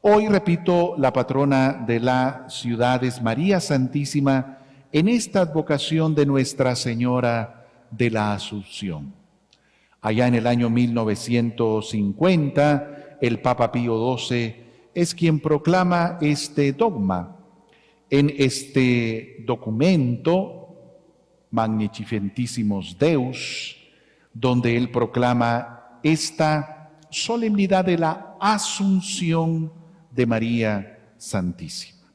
Hoy, 0.00 0.28
repito, 0.28 0.94
la 0.96 1.12
patrona 1.12 1.72
de 1.72 1.98
la 1.98 2.46
ciudad 2.48 3.02
es 3.02 3.20
María 3.20 3.58
Santísima 3.58 4.58
en 4.92 5.08
esta 5.08 5.40
advocación 5.40 6.14
de 6.14 6.24
Nuestra 6.24 6.76
Señora 6.76 7.66
de 7.90 8.08
la 8.08 8.32
Asunción. 8.32 9.12
Allá 10.00 10.28
en 10.28 10.36
el 10.36 10.46
año 10.46 10.70
1950, 10.70 13.16
el 13.20 13.40
Papa 13.40 13.72
Pío 13.72 14.16
XII 14.16 14.54
es 14.94 15.16
quien 15.16 15.40
proclama 15.40 16.16
este 16.20 16.72
dogma. 16.72 17.34
En 18.08 18.32
este 18.38 19.42
documento, 19.44 20.54
Magnificentísimos 21.50 22.96
Deus, 22.96 23.76
donde 24.32 24.76
él 24.76 24.92
proclama 24.92 25.98
esta 26.04 26.92
solemnidad 27.10 27.84
de 27.84 27.98
la 27.98 28.36
asunción 28.38 29.72
de 30.18 30.26
María 30.26 31.14
Santísima. 31.16 32.12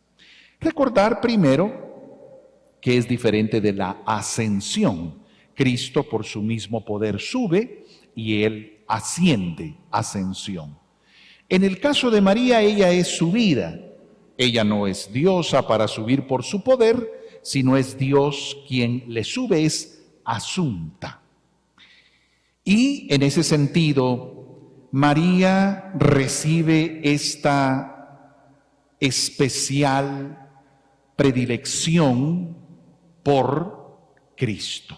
Recordar 0.60 1.22
primero 1.22 2.76
que 2.82 2.98
es 2.98 3.08
diferente 3.08 3.62
de 3.62 3.72
la 3.72 4.02
ascensión. 4.06 5.24
Cristo 5.56 6.04
por 6.04 6.26
su 6.26 6.42
mismo 6.42 6.84
poder 6.84 7.22
sube 7.22 7.86
y 8.14 8.44
él 8.44 8.84
asciende, 8.88 9.78
ascensión. 9.90 10.78
En 11.48 11.64
el 11.64 11.80
caso 11.80 12.12
de 12.12 12.20
María, 12.20 12.62
ella 12.62 12.92
es 12.92 13.08
subida. 13.08 13.80
Ella 14.38 14.66
no 14.66 14.86
es 14.86 15.14
diosa 15.14 15.66
para 15.66 15.88
subir 15.88 16.28
por 16.28 16.44
su 16.44 16.62
poder, 16.62 17.40
sino 17.42 17.78
es 17.78 17.98
Dios 17.98 18.58
quien 18.68 19.06
le 19.08 19.24
sube, 19.24 19.64
es 19.64 20.04
asunta. 20.26 21.22
Y 22.66 23.08
en 23.14 23.24
ese 23.24 23.44
sentido, 23.44 24.90
María 24.92 25.94
recibe 25.96 27.00
esta 27.04 27.93
especial 29.04 30.50
predilección 31.18 32.56
por 33.22 34.00
Cristo. 34.38 34.98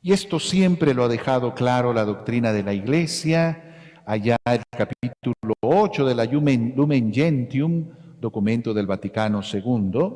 Y 0.00 0.12
esto 0.12 0.40
siempre 0.40 0.94
lo 0.94 1.04
ha 1.04 1.08
dejado 1.08 1.54
claro 1.54 1.92
la 1.92 2.06
doctrina 2.06 2.50
de 2.52 2.62
la 2.62 2.72
Iglesia, 2.72 4.00
allá 4.06 4.36
el 4.46 4.62
capítulo 4.70 5.52
8 5.60 6.06
de 6.06 6.14
la 6.14 6.24
Lumen 6.24 7.12
Gentium, 7.12 7.90
documento 8.18 8.72
del 8.72 8.86
Vaticano 8.86 9.42
II, 9.42 10.08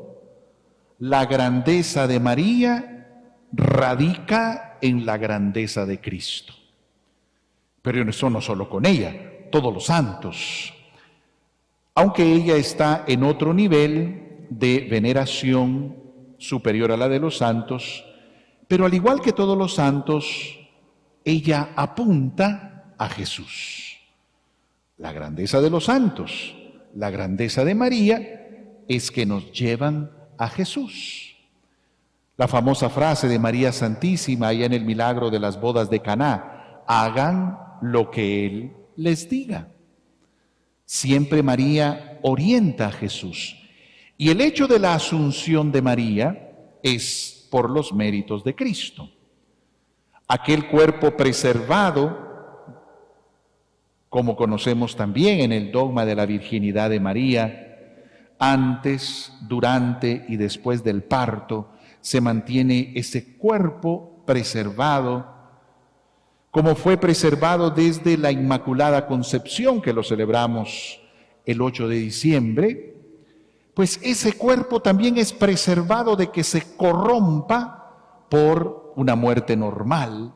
la 1.01 1.27
grandeza 1.27 2.07
de 2.07 2.21
María 2.21 3.27
radica 3.53 4.79
en 4.81 5.05
la 5.05 5.19
grandeza 5.19 5.85
de 5.85 6.01
Cristo. 6.01 6.55
Pero 7.83 8.09
eso 8.09 8.31
no 8.31 8.41
solo 8.41 8.71
con 8.71 8.87
ella, 8.87 9.51
todos 9.51 9.75
los 9.75 9.85
santos. 9.85 10.73
Aunque 11.95 12.23
ella 12.23 12.57
está 12.57 13.05
en 13.07 13.23
otro 13.23 13.53
nivel 13.53 14.47
de 14.49 14.87
veneración 14.91 15.97
superior 16.39 16.91
a 16.93 16.97
la 16.97 17.09
de 17.09 17.21
los 17.21 17.37
santos, 17.37 18.05
pero 18.69 18.87
al 18.87 18.95
igual 18.95 19.21
que 19.21 19.33
todos 19.33 19.57
los 19.57 19.75
santos, 19.75 20.59
ella 21.25 21.71
apunta 21.77 22.95
a 22.99 23.09
Jesús. 23.09 23.99
La 24.97 25.13
grandeza 25.13 25.61
de 25.61 25.71
los 25.71 25.85
santos, 25.85 26.55
la 26.95 27.11
grandeza 27.11 27.65
de 27.65 27.75
María, 27.75 28.85
es 28.89 29.11
que 29.11 29.27
nos 29.27 29.53
llevan 29.53 30.11
a 30.39 30.49
Jesús. 30.49 31.37
La 32.37 32.49
famosa 32.49 32.89
frase 32.89 33.29
de 33.29 33.39
María 33.39 33.73
Santísima 33.73 34.49
allá 34.49 34.67
en 34.67 34.73
el 34.73 34.85
milagro 34.85 35.31
de 35.31 35.41
las 35.41 35.61
bodas 35.61 35.91
de 35.91 36.01
Caná, 36.01 36.83
hagan 36.87 37.59
lo 37.83 38.11
que 38.11 38.47
Él 38.47 38.73
les 38.97 39.29
diga. 39.29 39.72
Siempre 40.93 41.43
María 41.43 42.19
orienta 42.21 42.89
a 42.89 42.93
Jesús. 42.93 43.57
Y 44.19 44.29
el 44.29 44.43
hecho 44.43 44.69
de 44.69 44.79
la 44.79 44.93
asunción 44.93 45.73
de 45.73 45.81
María 45.81 46.53
es 46.83 47.49
por 47.51 47.71
los 47.71 47.95
méritos 47.95 48.45
de 48.45 48.55
Cristo. 48.55 49.09
Aquel 50.29 50.69
cuerpo 50.69 51.17
preservado, 51.17 52.77
como 54.11 54.37
conocemos 54.37 54.95
también 54.95 55.41
en 55.41 55.53
el 55.53 55.73
dogma 55.73 56.05
de 56.05 56.15
la 56.15 56.27
virginidad 56.27 56.91
de 56.91 57.01
María, 57.01 58.35
antes, 58.39 59.33
durante 59.49 60.27
y 60.29 60.37
después 60.37 60.85
del 60.85 61.05
parto, 61.05 61.71
se 62.03 62.21
mantiene 62.21 62.93
ese 62.97 63.39
cuerpo 63.39 64.23
preservado, 64.27 65.32
como 66.53 66.75
fue 66.75 66.99
preservado 66.99 67.71
desde 67.71 68.19
la 68.19 68.31
Inmaculada 68.31 69.07
Concepción, 69.07 69.81
que 69.81 69.95
lo 69.95 70.05
celebramos 70.05 71.01
el 71.47 71.63
8 71.63 71.89
de 71.89 71.97
diciembre, 71.97 72.95
pues 73.73 73.99
ese 74.03 74.35
cuerpo 74.35 74.81
también 74.81 75.17
es 75.17 75.33
preservado 75.33 76.15
de 76.15 76.31
que 76.31 76.45
se 76.45 76.77
corrompa 76.77 78.27
por 78.29 78.93
una 78.97 79.17
muerte 79.17 79.57
normal 79.57 80.35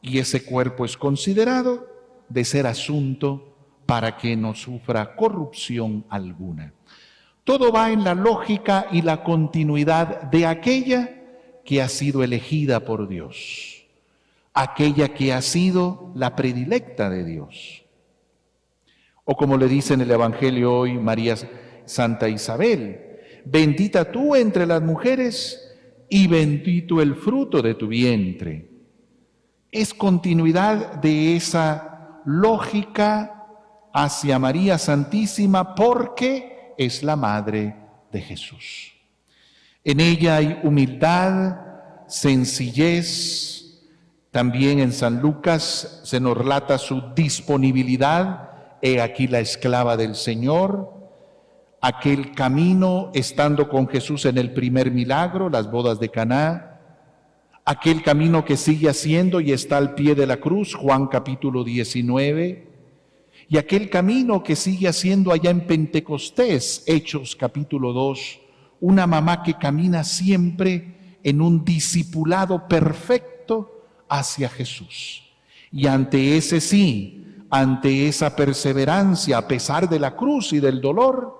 y 0.00 0.18
ese 0.18 0.44
cuerpo 0.44 0.84
es 0.84 0.96
considerado 0.96 1.88
de 2.28 2.44
ser 2.44 2.68
asunto 2.68 3.56
para 3.84 4.16
que 4.16 4.36
no 4.36 4.54
sufra 4.54 5.16
corrupción 5.16 6.04
alguna. 6.08 6.72
Todo 7.42 7.72
va 7.72 7.90
en 7.90 8.04
la 8.04 8.14
lógica 8.14 8.86
y 8.92 9.02
la 9.02 9.24
continuidad 9.24 10.22
de 10.30 10.46
aquella 10.46 11.60
que 11.64 11.82
ha 11.82 11.88
sido 11.88 12.22
elegida 12.22 12.84
por 12.84 13.08
Dios. 13.08 13.77
Aquella 14.60 15.14
que 15.14 15.32
ha 15.32 15.40
sido 15.40 16.12
la 16.16 16.34
predilecta 16.34 17.08
de 17.08 17.24
Dios. 17.24 17.84
O 19.24 19.36
como 19.36 19.56
le 19.56 19.68
dice 19.68 19.94
en 19.94 20.00
el 20.00 20.10
Evangelio 20.10 20.74
hoy 20.74 20.94
María 20.98 21.36
Santa 21.84 22.28
Isabel, 22.28 23.20
bendita 23.44 24.10
tú 24.10 24.34
entre 24.34 24.66
las 24.66 24.82
mujeres 24.82 25.76
y 26.08 26.26
bendito 26.26 27.00
el 27.00 27.14
fruto 27.14 27.62
de 27.62 27.74
tu 27.74 27.86
vientre. 27.86 28.68
Es 29.70 29.94
continuidad 29.94 30.94
de 30.94 31.36
esa 31.36 32.20
lógica 32.24 33.46
hacia 33.92 34.40
María 34.40 34.76
Santísima 34.76 35.76
porque 35.76 36.74
es 36.76 37.04
la 37.04 37.14
madre 37.14 37.76
de 38.10 38.20
Jesús. 38.20 38.92
En 39.84 40.00
ella 40.00 40.36
hay 40.36 40.58
humildad, 40.64 41.60
sencillez, 42.08 43.57
también 44.38 44.78
en 44.78 44.92
San 44.92 45.20
Lucas 45.20 46.00
se 46.04 46.20
nos 46.20 46.38
relata 46.38 46.78
su 46.78 47.02
disponibilidad, 47.16 48.50
he 48.80 49.00
aquí 49.00 49.26
la 49.26 49.40
esclava 49.40 49.96
del 49.96 50.14
Señor, 50.14 50.94
aquel 51.80 52.30
camino 52.36 53.10
estando 53.14 53.68
con 53.68 53.88
Jesús 53.88 54.26
en 54.26 54.38
el 54.38 54.52
primer 54.52 54.92
milagro, 54.92 55.50
las 55.50 55.68
bodas 55.68 55.98
de 55.98 56.10
Caná, 56.10 56.78
aquel 57.64 58.04
camino 58.04 58.44
que 58.44 58.56
sigue 58.56 58.88
haciendo 58.88 59.40
y 59.40 59.50
está 59.50 59.76
al 59.76 59.96
pie 59.96 60.14
de 60.14 60.28
la 60.28 60.36
cruz, 60.36 60.72
Juan 60.72 61.08
capítulo 61.08 61.64
19, 61.64 62.68
y 63.48 63.58
aquel 63.58 63.90
camino 63.90 64.44
que 64.44 64.54
sigue 64.54 64.86
haciendo 64.86 65.32
allá 65.32 65.50
en 65.50 65.66
Pentecostés, 65.66 66.84
Hechos 66.86 67.34
capítulo 67.34 67.92
2, 67.92 68.38
una 68.82 69.04
mamá 69.08 69.42
que 69.42 69.54
camina 69.54 70.04
siempre 70.04 71.18
en 71.24 71.40
un 71.40 71.64
discipulado 71.64 72.68
perfecto 72.68 73.77
hacia 74.08 74.48
Jesús. 74.48 75.22
Y 75.70 75.86
ante 75.86 76.36
ese 76.36 76.60
sí, 76.60 77.44
ante 77.50 78.08
esa 78.08 78.34
perseverancia, 78.34 79.38
a 79.38 79.48
pesar 79.48 79.88
de 79.88 79.98
la 79.98 80.14
cruz 80.16 80.52
y 80.52 80.60
del 80.60 80.80
dolor, 80.80 81.38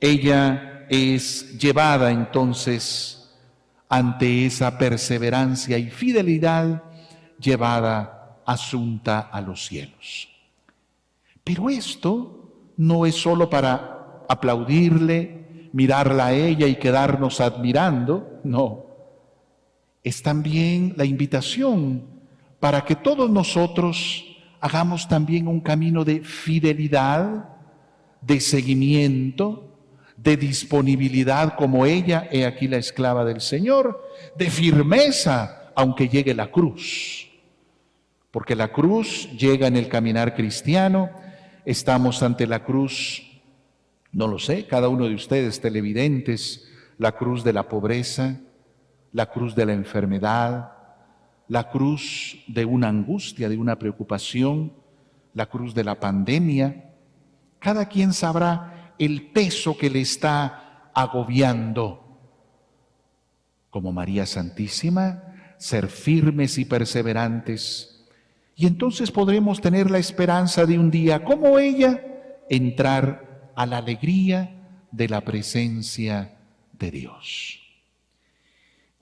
ella 0.00 0.86
es 0.88 1.58
llevada 1.58 2.10
entonces 2.10 3.30
ante 3.88 4.46
esa 4.46 4.78
perseverancia 4.78 5.78
y 5.78 5.90
fidelidad, 5.90 6.82
llevada 7.38 8.38
asunta 8.46 9.20
a 9.20 9.40
los 9.40 9.66
cielos. 9.66 10.28
Pero 11.44 11.68
esto 11.68 12.72
no 12.76 13.04
es 13.04 13.16
solo 13.16 13.50
para 13.50 14.24
aplaudirle, 14.28 15.68
mirarla 15.72 16.26
a 16.26 16.32
ella 16.32 16.66
y 16.66 16.76
quedarnos 16.76 17.40
admirando, 17.40 18.40
no. 18.44 18.86
Es 20.02 20.22
también 20.22 20.94
la 20.96 21.04
invitación 21.04 22.04
para 22.58 22.84
que 22.84 22.96
todos 22.96 23.30
nosotros 23.30 24.24
hagamos 24.60 25.08
también 25.08 25.48
un 25.48 25.60
camino 25.60 26.04
de 26.04 26.20
fidelidad, 26.20 27.48
de 28.20 28.40
seguimiento, 28.40 29.72
de 30.16 30.36
disponibilidad 30.36 31.56
como 31.56 31.84
ella, 31.84 32.28
he 32.30 32.46
aquí 32.46 32.68
la 32.68 32.76
esclava 32.76 33.24
del 33.24 33.40
Señor, 33.40 34.00
de 34.36 34.50
firmeza, 34.50 35.72
aunque 35.74 36.08
llegue 36.08 36.34
la 36.34 36.50
cruz. 36.50 37.28
Porque 38.30 38.54
la 38.54 38.72
cruz 38.72 39.28
llega 39.36 39.66
en 39.66 39.76
el 39.76 39.88
caminar 39.88 40.34
cristiano, 40.34 41.10
estamos 41.64 42.22
ante 42.22 42.46
la 42.46 42.64
cruz, 42.64 43.22
no 44.12 44.28
lo 44.28 44.38
sé, 44.38 44.66
cada 44.66 44.88
uno 44.88 45.08
de 45.08 45.14
ustedes 45.14 45.60
televidentes, 45.60 46.68
la 46.98 47.12
cruz 47.12 47.42
de 47.42 47.52
la 47.52 47.68
pobreza, 47.68 48.40
la 49.12 49.26
cruz 49.26 49.54
de 49.54 49.66
la 49.66 49.72
enfermedad, 49.72 50.72
la 51.48 51.70
cruz 51.70 52.42
de 52.46 52.64
una 52.64 52.88
angustia, 52.88 53.48
de 53.48 53.56
una 53.56 53.78
preocupación, 53.78 54.72
la 55.34 55.46
cruz 55.46 55.74
de 55.74 55.84
la 55.84 56.00
pandemia. 56.00 56.94
Cada 57.58 57.86
quien 57.86 58.12
sabrá 58.12 58.94
el 58.98 59.30
peso 59.30 59.76
que 59.76 59.90
le 59.90 60.00
está 60.00 60.90
agobiando. 60.94 62.18
Como 63.70 63.92
María 63.92 64.26
Santísima, 64.26 65.22
ser 65.58 65.88
firmes 65.88 66.58
y 66.58 66.64
perseverantes. 66.64 68.04
Y 68.56 68.66
entonces 68.66 69.10
podremos 69.10 69.60
tener 69.60 69.90
la 69.90 69.98
esperanza 69.98 70.66
de 70.66 70.78
un 70.78 70.90
día, 70.90 71.24
como 71.24 71.58
ella, 71.58 72.02
entrar 72.48 73.52
a 73.54 73.66
la 73.66 73.78
alegría 73.78 74.86
de 74.90 75.08
la 75.08 75.22
presencia 75.22 76.36
de 76.72 76.90
Dios. 76.90 77.61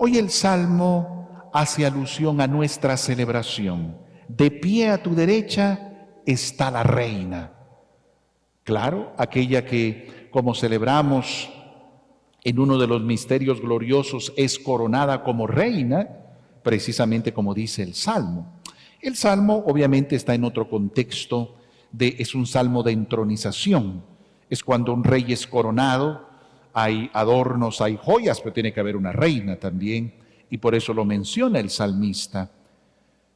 Hoy 0.03 0.17
el 0.17 0.31
Salmo 0.31 1.51
hace 1.53 1.85
alusión 1.85 2.41
a 2.41 2.47
nuestra 2.47 2.97
celebración. 2.97 3.99
De 4.29 4.51
pie 4.51 4.89
a 4.89 5.03
tu 5.03 5.15
derecha 5.15 6.07
está 6.25 6.71
la 6.71 6.83
reina 6.83 7.53
Claro, 8.65 9.13
aquella 9.19 9.67
que, 9.67 10.29
como 10.31 10.55
celebramos 10.55 11.51
en 12.43 12.59
uno 12.59 12.79
de 12.79 12.87
los 12.87 13.03
misterios 13.03 13.61
gloriosos, 13.61 14.33
es 14.39 14.59
coronada 14.59 15.23
como 15.23 15.47
reina, 15.47 16.09
precisamente 16.63 17.35
como 17.35 17.53
dice 17.53 17.83
el 17.83 17.93
Salmo. 17.93 18.59
El 19.03 19.17
Salmo 19.17 19.65
obviamente 19.67 20.17
está 20.17 20.35
en 20.35 20.45
otro 20.45 20.67
contexto, 20.71 21.57
de, 21.93 22.17
es 22.19 22.35
un 22.35 22.47
salmo 22.47 22.83
de 22.83 22.93
entronización. 22.93 24.03
Es 24.49 24.65
cuando 24.65 24.95
un 24.95 25.05
rey 25.05 25.27
es 25.29 25.47
coronado, 25.47 26.30
hay 26.73 27.11
adornos, 27.13 27.81
hay 27.81 27.99
joyas, 28.01 28.41
pero 28.41 28.53
tiene 28.53 28.73
que 28.73 28.81
haber 28.81 28.97
una 28.97 29.13
reina 29.13 29.57
también, 29.57 30.15
y 30.51 30.59
por 30.59 30.75
eso 30.75 30.93
lo 30.93 31.05
menciona 31.05 31.59
el 31.61 31.71
salmista. 31.71 32.51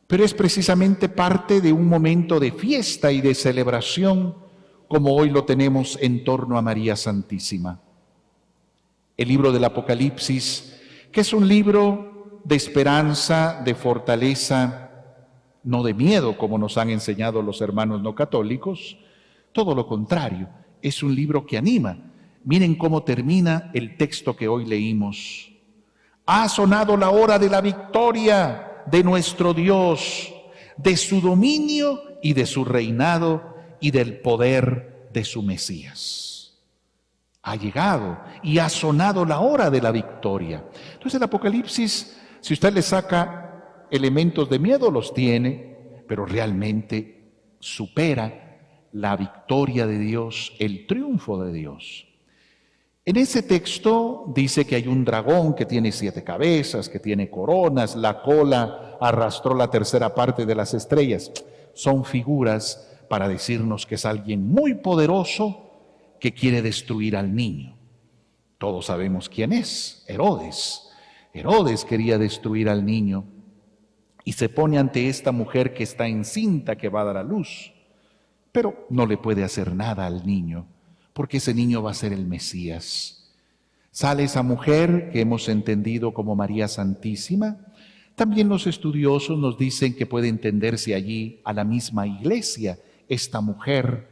Pero 0.06 0.24
es 0.24 0.34
precisamente 0.34 1.08
parte 1.08 1.60
de 1.60 1.72
un 1.72 1.88
momento 1.88 2.38
de 2.38 2.52
fiesta 2.52 3.10
y 3.10 3.20
de 3.20 3.34
celebración 3.34 4.34
como 4.88 5.14
hoy 5.14 5.30
lo 5.30 5.44
tenemos 5.44 5.98
en 6.00 6.24
torno 6.24 6.58
a 6.58 6.62
María 6.62 6.94
Santísima. 6.94 7.80
El 9.16 9.28
libro 9.28 9.50
del 9.50 9.64
Apocalipsis, 9.64 10.80
que 11.10 11.22
es 11.22 11.32
un 11.32 11.48
libro 11.48 12.40
de 12.44 12.56
esperanza, 12.56 13.62
de 13.64 13.74
fortaleza, 13.74 14.90
no 15.62 15.82
de 15.82 15.94
miedo, 15.94 16.36
como 16.36 16.58
nos 16.58 16.76
han 16.76 16.90
enseñado 16.90 17.40
los 17.42 17.60
hermanos 17.60 18.02
no 18.02 18.14
católicos, 18.14 18.98
todo 19.52 19.74
lo 19.74 19.86
contrario, 19.86 20.48
es 20.82 21.02
un 21.02 21.14
libro 21.14 21.46
que 21.46 21.56
anima. 21.56 21.96
Miren 22.44 22.74
cómo 22.74 23.02
termina 23.02 23.70
el 23.72 23.96
texto 23.96 24.36
que 24.36 24.48
hoy 24.48 24.66
leímos. 24.66 25.50
Ha 26.26 26.48
sonado 26.48 26.96
la 26.96 27.10
hora 27.10 27.38
de 27.38 27.48
la 27.48 27.60
victoria 27.60 28.82
de 28.86 29.02
nuestro 29.02 29.54
Dios, 29.54 30.32
de 30.76 30.96
su 30.96 31.20
dominio 31.20 32.02
y 32.22 32.34
de 32.34 32.44
su 32.44 32.64
reinado 32.64 33.56
y 33.80 33.90
del 33.90 34.20
poder 34.20 35.08
de 35.12 35.24
su 35.24 35.42
Mesías. 35.42 36.58
Ha 37.42 37.56
llegado 37.56 38.18
y 38.42 38.58
ha 38.58 38.68
sonado 38.68 39.24
la 39.24 39.40
hora 39.40 39.70
de 39.70 39.80
la 39.80 39.90
victoria. 39.90 40.64
Entonces 40.92 41.14
el 41.14 41.22
Apocalipsis, 41.22 42.18
si 42.40 42.54
usted 42.54 42.72
le 42.72 42.82
saca 42.82 43.86
elementos 43.90 44.50
de 44.50 44.58
miedo, 44.58 44.90
los 44.90 45.14
tiene, 45.14 46.02
pero 46.06 46.26
realmente 46.26 47.32
supera 47.58 48.88
la 48.92 49.16
victoria 49.16 49.86
de 49.86 49.98
Dios, 49.98 50.52
el 50.58 50.86
triunfo 50.86 51.42
de 51.42 51.52
Dios. 51.52 52.06
En 53.06 53.16
ese 53.16 53.42
texto 53.42 54.24
dice 54.34 54.66
que 54.66 54.76
hay 54.76 54.88
un 54.88 55.04
dragón 55.04 55.54
que 55.54 55.66
tiene 55.66 55.92
siete 55.92 56.24
cabezas, 56.24 56.88
que 56.88 56.98
tiene 56.98 57.28
coronas, 57.28 57.96
la 57.96 58.22
cola 58.22 58.96
arrastró 58.98 59.54
la 59.54 59.68
tercera 59.68 60.14
parte 60.14 60.46
de 60.46 60.54
las 60.54 60.72
estrellas. 60.72 61.30
Son 61.74 62.04
figuras 62.06 62.90
para 63.10 63.28
decirnos 63.28 63.84
que 63.84 63.96
es 63.96 64.06
alguien 64.06 64.48
muy 64.48 64.74
poderoso 64.74 65.70
que 66.18 66.32
quiere 66.32 66.62
destruir 66.62 67.16
al 67.16 67.34
niño. 67.34 67.76
Todos 68.56 68.86
sabemos 68.86 69.28
quién 69.28 69.52
es, 69.52 70.02
Herodes. 70.08 70.88
Herodes 71.34 71.84
quería 71.84 72.16
destruir 72.16 72.70
al 72.70 72.86
niño 72.86 73.24
y 74.24 74.32
se 74.32 74.48
pone 74.48 74.78
ante 74.78 75.10
esta 75.10 75.32
mujer 75.32 75.74
que 75.74 75.82
está 75.82 76.06
encinta, 76.06 76.76
que 76.76 76.88
va 76.88 77.02
a 77.02 77.04
dar 77.04 77.16
a 77.18 77.22
luz, 77.22 77.74
pero 78.50 78.86
no 78.88 79.04
le 79.04 79.18
puede 79.18 79.44
hacer 79.44 79.74
nada 79.74 80.06
al 80.06 80.24
niño, 80.24 80.66
porque 81.14 81.38
ese 81.38 81.54
niño 81.54 81.82
va 81.82 81.92
a 81.92 81.94
ser 81.94 82.12
el 82.12 82.26
Mesías. 82.26 83.32
Sale 83.90 84.24
esa 84.24 84.42
mujer 84.42 85.10
que 85.12 85.20
hemos 85.20 85.48
entendido 85.48 86.12
como 86.12 86.34
María 86.34 86.68
Santísima. 86.68 87.56
También 88.16 88.48
los 88.48 88.66
estudiosos 88.66 89.38
nos 89.38 89.56
dicen 89.56 89.94
que 89.94 90.04
puede 90.04 90.28
entenderse 90.28 90.94
allí 90.94 91.40
a 91.44 91.52
la 91.52 91.64
misma 91.64 92.06
iglesia 92.06 92.78
esta 93.08 93.40
mujer 93.40 94.08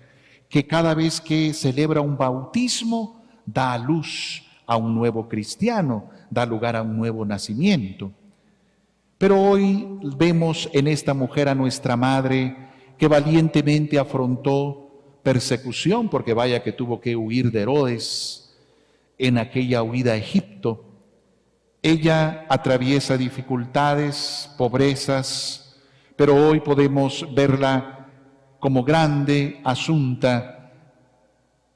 que 0.48 0.66
cada 0.66 0.94
vez 0.94 1.20
que 1.20 1.52
celebra 1.52 2.00
un 2.00 2.16
bautismo 2.16 3.24
da 3.44 3.72
a 3.72 3.78
luz 3.78 4.44
a 4.66 4.76
un 4.76 4.94
nuevo 4.94 5.28
cristiano, 5.28 6.10
da 6.30 6.46
lugar 6.46 6.76
a 6.76 6.82
un 6.82 6.96
nuevo 6.96 7.24
nacimiento. 7.24 8.12
Pero 9.18 9.40
hoy 9.40 9.88
vemos 10.16 10.68
en 10.72 10.86
esta 10.86 11.14
mujer 11.14 11.48
a 11.48 11.54
nuestra 11.54 11.96
madre 11.96 12.56
que 12.98 13.08
valientemente 13.08 13.98
afrontó 13.98 14.81
persecución, 15.22 16.08
porque 16.08 16.34
vaya 16.34 16.62
que 16.62 16.72
tuvo 16.72 17.00
que 17.00 17.16
huir 17.16 17.50
de 17.50 17.62
Herodes 17.62 18.54
en 19.18 19.38
aquella 19.38 19.82
huida 19.82 20.12
a 20.12 20.16
Egipto. 20.16 20.84
Ella 21.82 22.46
atraviesa 22.48 23.16
dificultades, 23.16 24.50
pobrezas, 24.56 25.76
pero 26.16 26.34
hoy 26.36 26.60
podemos 26.60 27.26
verla 27.34 28.08
como 28.60 28.84
grande, 28.84 29.60
asunta, 29.64 30.70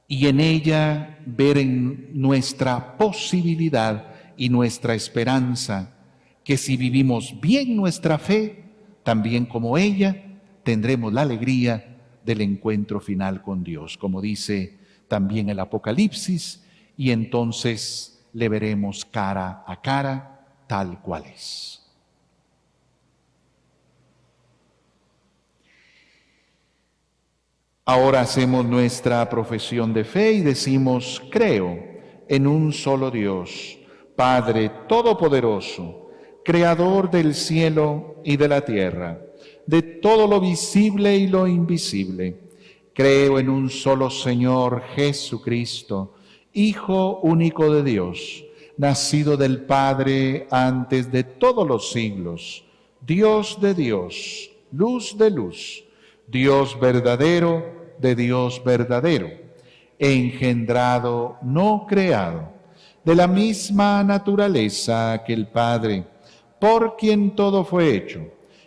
y 0.09 0.29
en 0.29 0.39
ella 0.39 1.19
ver 1.27 1.59
en 1.59 2.11
nuestra 2.13 2.97
posibilidad 2.97 4.13
y 4.37 4.49
nuestra 4.49 4.95
esperanza, 4.95 5.95
que 6.45 6.57
si 6.57 6.77
vivimos 6.77 7.41
bien 7.41 7.75
nuestra 7.75 8.19
fe, 8.19 8.65
también 9.03 9.47
como 9.47 9.77
ella, 9.79 10.39
tendremos 10.63 11.13
la 11.13 11.23
alegría 11.23 11.96
del 12.27 12.43
encuentro 12.43 13.01
final 13.01 13.41
con 13.41 13.65
Dios, 13.65 13.97
como 13.97 14.21
dice 14.21 14.77
también 15.09 15.49
el 15.49 15.61
Apocalipsis, 15.61 16.63
y 16.97 17.13
entonces 17.13 18.23
le 18.33 18.49
veremos 18.49 19.05
cara 19.05 19.65
a 19.67 19.81
cara 19.81 20.65
tal 20.67 21.01
cual 21.01 21.25
es. 21.27 21.83
Ahora 27.85 28.23
hacemos 28.23 28.65
nuestra 28.65 29.29
profesión 29.31 29.95
de 29.95 30.03
fe 30.03 30.33
y 30.33 30.41
decimos, 30.41 31.23
creo 31.31 31.79
en 32.29 32.49
un 32.49 32.73
solo 32.73 33.13
Dios, 33.13 33.79
Padre 34.17 34.71
Todopoderoso, 34.89 36.11
Creador 36.45 37.11
del 37.11 37.35
cielo 37.35 38.21
y 38.25 38.37
de 38.37 38.49
la 38.49 38.65
tierra, 38.65 39.21
de 39.67 39.83
todo 39.83 40.27
lo 40.27 40.41
visible 40.41 41.17
y 41.17 41.27
lo 41.27 41.47
invisible. 41.47 42.37
Creo 42.93 43.39
en 43.39 43.49
un 43.51 43.69
solo 43.69 44.09
Señor 44.09 44.83
Jesucristo, 44.95 46.15
Hijo 46.53 47.21
único 47.23 47.71
de 47.71 47.83
Dios, 47.83 48.43
nacido 48.79 49.37
del 49.37 49.63
Padre 49.63 50.47
antes 50.51 51.13
de 51.13 51.23
todos 51.23 51.69
los 51.69 51.91
siglos, 51.93 52.65
Dios 53.01 53.59
de 53.61 53.75
Dios, 53.75 54.51
luz 54.73 55.19
de 55.19 55.31
luz, 55.31 55.85
Dios 56.27 56.81
verdadero 56.81 57.63
de 57.99 58.15
Dios 58.15 58.63
verdadero, 58.65 59.29
engendrado, 59.99 61.37
no 61.43 61.87
creado, 61.87 62.49
de 63.05 63.15
la 63.15 63.27
misma 63.27 64.03
naturaleza 64.03 65.23
que 65.27 65.33
el 65.35 65.49
Padre, 65.49 66.05
por 66.59 66.97
quien 66.97 67.35
todo 67.35 67.65
fue 67.65 67.95
hecho, 67.95 68.27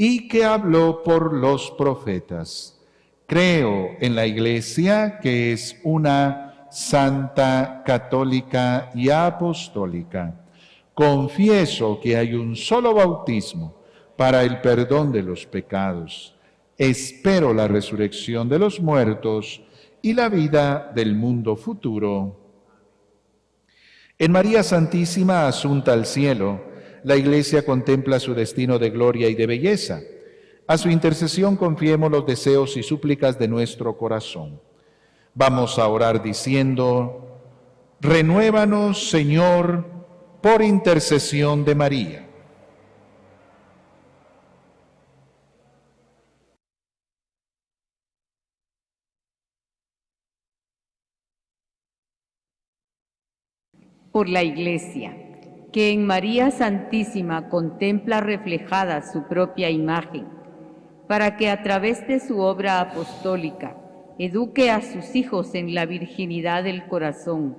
y 0.00 0.28
que 0.28 0.46
habló 0.46 1.02
por 1.02 1.34
los 1.34 1.70
profetas. 1.72 2.80
Creo 3.26 3.90
en 4.00 4.14
la 4.14 4.24
Iglesia, 4.26 5.18
que 5.20 5.52
es 5.52 5.76
una 5.84 6.66
santa, 6.70 7.82
católica 7.84 8.90
y 8.94 9.10
apostólica. 9.10 10.40
Confieso 10.94 12.00
que 12.00 12.16
hay 12.16 12.32
un 12.32 12.56
solo 12.56 12.94
bautismo 12.94 13.74
para 14.16 14.42
el 14.42 14.62
perdón 14.62 15.12
de 15.12 15.22
los 15.22 15.44
pecados 15.44 16.34
espero 16.80 17.52
la 17.52 17.68
resurrección 17.68 18.48
de 18.48 18.58
los 18.58 18.80
muertos 18.80 19.60
y 20.00 20.14
la 20.14 20.30
vida 20.30 20.90
del 20.94 21.14
mundo 21.14 21.54
futuro. 21.54 22.40
En 24.18 24.32
María 24.32 24.62
Santísima, 24.62 25.46
asunta 25.46 25.92
al 25.92 26.06
cielo, 26.06 26.69
la 27.04 27.16
Iglesia 27.16 27.64
contempla 27.64 28.20
su 28.20 28.34
destino 28.34 28.78
de 28.78 28.90
gloria 28.90 29.28
y 29.28 29.34
de 29.34 29.46
belleza. 29.46 30.00
A 30.66 30.78
su 30.78 30.88
intercesión 30.88 31.56
confiemos 31.56 32.10
los 32.10 32.26
deseos 32.26 32.76
y 32.76 32.82
súplicas 32.82 33.38
de 33.38 33.48
nuestro 33.48 33.96
corazón. 33.96 34.60
Vamos 35.34 35.78
a 35.78 35.88
orar 35.88 36.22
diciendo, 36.22 37.40
renuévanos, 38.00 39.10
Señor, 39.10 39.84
por 40.40 40.62
intercesión 40.62 41.64
de 41.64 41.74
María. 41.74 42.26
por 54.12 54.28
la 54.28 54.42
Iglesia, 54.42 55.16
que 55.72 55.90
en 55.90 56.06
María 56.06 56.50
Santísima 56.50 57.48
contempla 57.48 58.20
reflejada 58.20 59.02
su 59.02 59.24
propia 59.24 59.70
imagen, 59.70 60.26
para 61.06 61.36
que 61.36 61.48
a 61.50 61.62
través 61.62 62.06
de 62.06 62.20
su 62.20 62.40
obra 62.40 62.80
apostólica 62.80 63.76
eduque 64.18 64.70
a 64.70 64.82
sus 64.82 65.14
hijos 65.14 65.54
en 65.54 65.74
la 65.74 65.86
virginidad 65.86 66.64
del 66.64 66.86
corazón, 66.86 67.56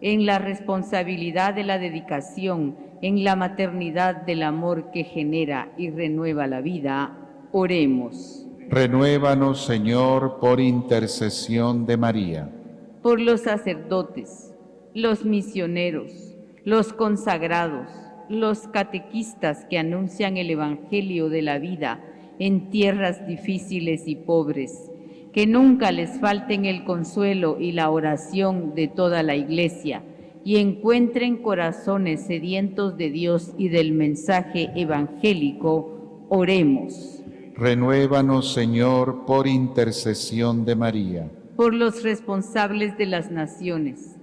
en 0.00 0.26
la 0.26 0.38
responsabilidad 0.38 1.54
de 1.54 1.64
la 1.64 1.78
dedicación, 1.78 2.76
en 3.02 3.24
la 3.24 3.36
maternidad 3.36 4.22
del 4.22 4.42
amor 4.42 4.90
que 4.90 5.04
genera 5.04 5.72
y 5.76 5.90
renueva 5.90 6.46
la 6.46 6.60
vida. 6.60 7.18
Oremos. 7.52 8.46
Renuévanos, 8.68 9.64
Señor, 9.64 10.38
por 10.40 10.60
intercesión 10.60 11.86
de 11.86 11.96
María. 11.96 12.50
Por 13.02 13.20
los 13.20 13.42
sacerdotes 13.42 14.54
los 14.94 15.24
misioneros, 15.24 16.33
los 16.64 16.94
consagrados, 16.94 17.88
los 18.28 18.68
catequistas 18.68 19.66
que 19.68 19.78
anuncian 19.78 20.38
el 20.38 20.50
Evangelio 20.50 21.28
de 21.28 21.42
la 21.42 21.58
vida 21.58 22.02
en 22.38 22.70
tierras 22.70 23.26
difíciles 23.26 24.08
y 24.08 24.16
pobres, 24.16 24.90
que 25.32 25.46
nunca 25.46 25.92
les 25.92 26.18
falten 26.20 26.64
el 26.64 26.84
consuelo 26.84 27.58
y 27.60 27.72
la 27.72 27.90
oración 27.90 28.74
de 28.74 28.88
toda 28.88 29.22
la 29.22 29.36
Iglesia 29.36 30.02
y 30.42 30.56
encuentren 30.56 31.42
corazones 31.42 32.26
sedientos 32.26 32.96
de 32.96 33.10
Dios 33.10 33.52
y 33.58 33.68
del 33.68 33.92
mensaje 33.92 34.70
evangélico, 34.74 36.26
oremos. 36.28 37.22
Renuévanos, 37.56 38.52
Señor, 38.52 39.24
por 39.26 39.46
intercesión 39.46 40.64
de 40.64 40.76
María. 40.76 41.30
Por 41.56 41.72
los 41.72 42.02
responsables 42.02 42.98
de 42.98 43.06
las 43.06 43.30
naciones 43.30 44.13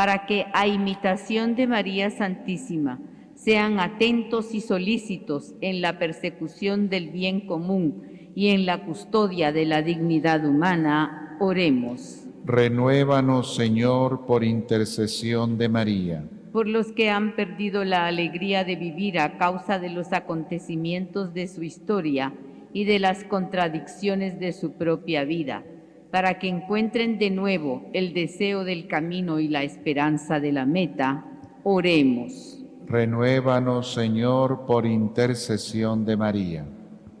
para 0.00 0.24
que 0.24 0.46
a 0.54 0.66
imitación 0.66 1.56
de 1.56 1.66
María 1.66 2.08
Santísima 2.08 2.98
sean 3.34 3.78
atentos 3.78 4.54
y 4.54 4.62
solícitos 4.62 5.54
en 5.60 5.82
la 5.82 5.98
persecución 5.98 6.88
del 6.88 7.10
bien 7.10 7.42
común 7.42 8.30
y 8.34 8.48
en 8.48 8.64
la 8.64 8.86
custodia 8.86 9.52
de 9.52 9.66
la 9.66 9.82
dignidad 9.82 10.46
humana, 10.46 11.36
oremos. 11.38 12.26
Renuévanos, 12.46 13.54
Señor, 13.54 14.24
por 14.24 14.42
intercesión 14.42 15.58
de 15.58 15.68
María. 15.68 16.24
Por 16.50 16.66
los 16.66 16.92
que 16.92 17.10
han 17.10 17.36
perdido 17.36 17.84
la 17.84 18.06
alegría 18.06 18.64
de 18.64 18.76
vivir 18.76 19.18
a 19.18 19.36
causa 19.36 19.78
de 19.78 19.90
los 19.90 20.14
acontecimientos 20.14 21.34
de 21.34 21.46
su 21.46 21.62
historia 21.62 22.32
y 22.72 22.84
de 22.84 23.00
las 23.00 23.24
contradicciones 23.24 24.40
de 24.40 24.54
su 24.54 24.72
propia 24.78 25.24
vida 25.24 25.62
para 26.10 26.38
que 26.38 26.48
encuentren 26.48 27.18
de 27.18 27.30
nuevo 27.30 27.88
el 27.92 28.12
deseo 28.12 28.64
del 28.64 28.88
camino 28.88 29.38
y 29.38 29.48
la 29.48 29.62
esperanza 29.62 30.40
de 30.40 30.52
la 30.52 30.66
meta, 30.66 31.24
oremos. 31.62 32.58
Renuévanos, 32.86 33.92
Señor, 33.94 34.66
por 34.66 34.86
intercesión 34.86 36.04
de 36.04 36.16
María. 36.16 36.66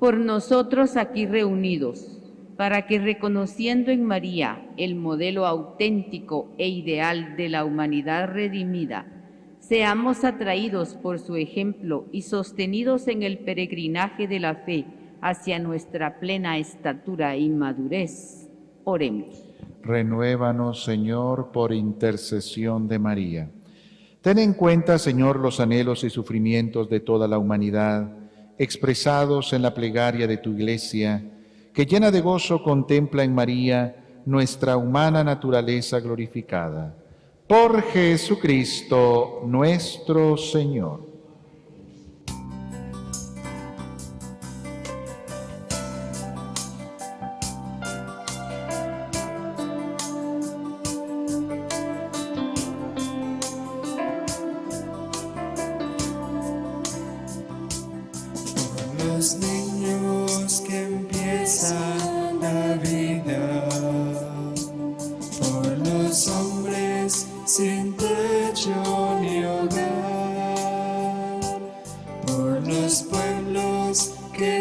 Por 0.00 0.16
nosotros 0.16 0.96
aquí 0.96 1.26
reunidos, 1.26 2.18
para 2.56 2.86
que 2.86 2.98
reconociendo 2.98 3.92
en 3.92 4.04
María 4.04 4.66
el 4.76 4.96
modelo 4.96 5.46
auténtico 5.46 6.52
e 6.58 6.68
ideal 6.68 7.36
de 7.36 7.48
la 7.48 7.64
humanidad 7.64 8.28
redimida, 8.28 9.06
seamos 9.60 10.24
atraídos 10.24 10.94
por 10.94 11.20
su 11.20 11.36
ejemplo 11.36 12.06
y 12.12 12.22
sostenidos 12.22 13.06
en 13.08 13.22
el 13.22 13.38
peregrinaje 13.38 14.26
de 14.26 14.40
la 14.40 14.56
fe 14.56 14.86
hacia 15.20 15.58
nuestra 15.58 16.18
plena 16.18 16.58
estatura 16.58 17.36
y 17.36 17.48
madurez. 17.50 18.39
Oremos. 18.84 19.42
Renuévanos, 19.82 20.84
Señor, 20.84 21.50
por 21.52 21.72
intercesión 21.72 22.86
de 22.88 22.98
María. 22.98 23.50
Ten 24.20 24.38
en 24.38 24.52
cuenta, 24.52 24.98
Señor, 24.98 25.38
los 25.38 25.60
anhelos 25.60 26.04
y 26.04 26.10
sufrimientos 26.10 26.90
de 26.90 27.00
toda 27.00 27.26
la 27.26 27.38
humanidad, 27.38 28.10
expresados 28.58 29.52
en 29.54 29.62
la 29.62 29.72
plegaria 29.72 30.26
de 30.26 30.36
tu 30.36 30.50
iglesia, 30.50 31.24
que 31.72 31.86
llena 31.86 32.10
de 32.10 32.20
gozo 32.20 32.62
contempla 32.62 33.24
en 33.24 33.34
María 33.34 33.96
nuestra 34.26 34.76
humana 34.76 35.24
naturaleza 35.24 36.00
glorificada. 36.00 36.94
Por 37.46 37.82
Jesucristo 37.82 39.42
nuestro 39.46 40.36
Señor. 40.36 41.09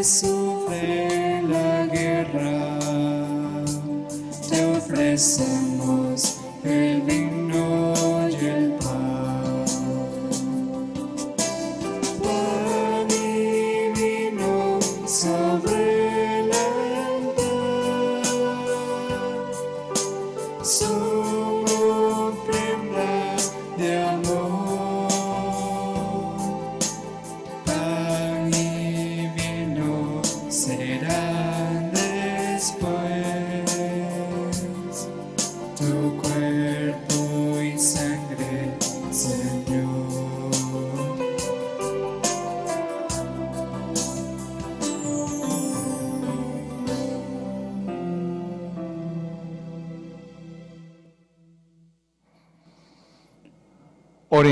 Que 0.10 0.16
sufren 0.16 1.52
la 1.52 1.86
guerra, 1.86 2.80
te 4.50 4.66
ofrecemos 4.78 5.69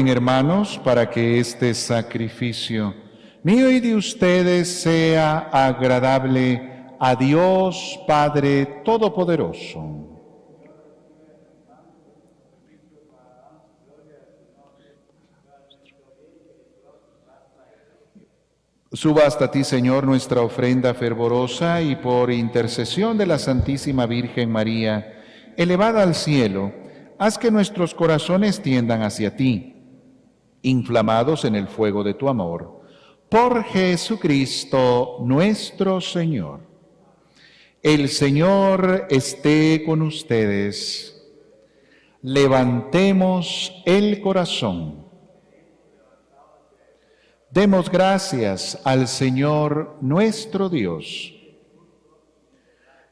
Hermanos 0.07 0.79
para 0.83 1.09
que 1.09 1.39
este 1.39 1.73
sacrificio 1.73 2.93
mío 3.43 3.71
y 3.71 3.79
de 3.79 3.95
ustedes 3.95 4.81
sea 4.81 5.49
agradable 5.51 6.77
a 6.99 7.15
Dios 7.15 7.99
Padre 8.07 8.81
Todopoderoso. 8.83 10.07
Suba 18.93 19.27
hasta 19.27 19.51
ti, 19.51 19.63
Señor, 19.63 20.05
nuestra 20.05 20.41
ofrenda 20.41 20.93
fervorosa 20.93 21.81
y 21.81 21.97
por 21.97 22.31
intercesión 22.31 23.17
de 23.17 23.27
la 23.27 23.37
Santísima 23.37 24.05
Virgen 24.07 24.49
María, 24.49 25.21
elevada 25.55 26.01
al 26.01 26.15
cielo, 26.15 26.73
haz 27.19 27.37
que 27.37 27.51
nuestros 27.51 27.93
corazones 27.93 28.61
tiendan 28.61 29.03
hacia 29.03 29.35
ti, 29.35 29.76
inflamados 30.61 31.45
en 31.45 31.55
el 31.55 31.67
fuego 31.67 32.03
de 32.03 32.13
tu 32.13 32.29
amor. 32.29 32.81
Por 33.29 33.63
Jesucristo 33.63 35.17
nuestro 35.21 35.99
Señor. 36.01 36.61
El 37.83 38.09
Señor 38.09 39.07
esté 39.09 39.83
con 39.85 40.01
ustedes. 40.01 41.13
Levantemos 42.21 43.71
el 43.85 44.21
corazón. 44.21 45.05
Demos 47.51 47.89
gracias 47.89 48.79
al 48.83 49.07
Señor 49.07 49.97
nuestro 50.01 50.69
Dios. 50.69 51.33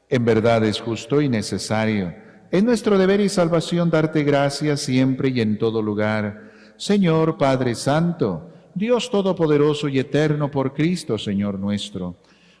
En 0.08 0.24
verdad 0.24 0.64
es 0.64 0.80
justo 0.80 1.20
y 1.20 1.28
necesario. 1.28 2.14
Es 2.50 2.62
nuestro 2.62 2.96
deber 2.98 3.20
y 3.20 3.28
salvación 3.28 3.90
darte 3.90 4.22
gracias 4.22 4.80
siempre 4.80 5.30
y 5.30 5.40
en 5.40 5.58
todo 5.58 5.82
lugar. 5.82 6.45
Señor 6.76 7.38
Padre 7.38 7.74
Santo, 7.74 8.48
Dios 8.74 9.10
Todopoderoso 9.10 9.88
y 9.88 9.98
Eterno 9.98 10.50
por 10.50 10.72
Cristo, 10.72 11.18
Señor 11.18 11.58
nuestro. 11.58 12.16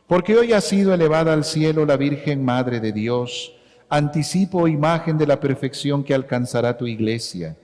Porque 0.06 0.36
hoy 0.36 0.52
ha 0.52 0.60
sido 0.60 0.94
elevada 0.94 1.32
al 1.32 1.44
cielo 1.44 1.84
la 1.84 1.96
Virgen 1.96 2.44
Madre 2.44 2.80
de 2.80 2.92
Dios, 2.92 3.52
anticipo 3.88 4.68
imagen 4.68 5.18
de 5.18 5.26
la 5.26 5.40
perfección 5.40 6.04
que 6.04 6.14
alcanzará 6.14 6.76
tu 6.76 6.86
iglesia, 6.86 7.56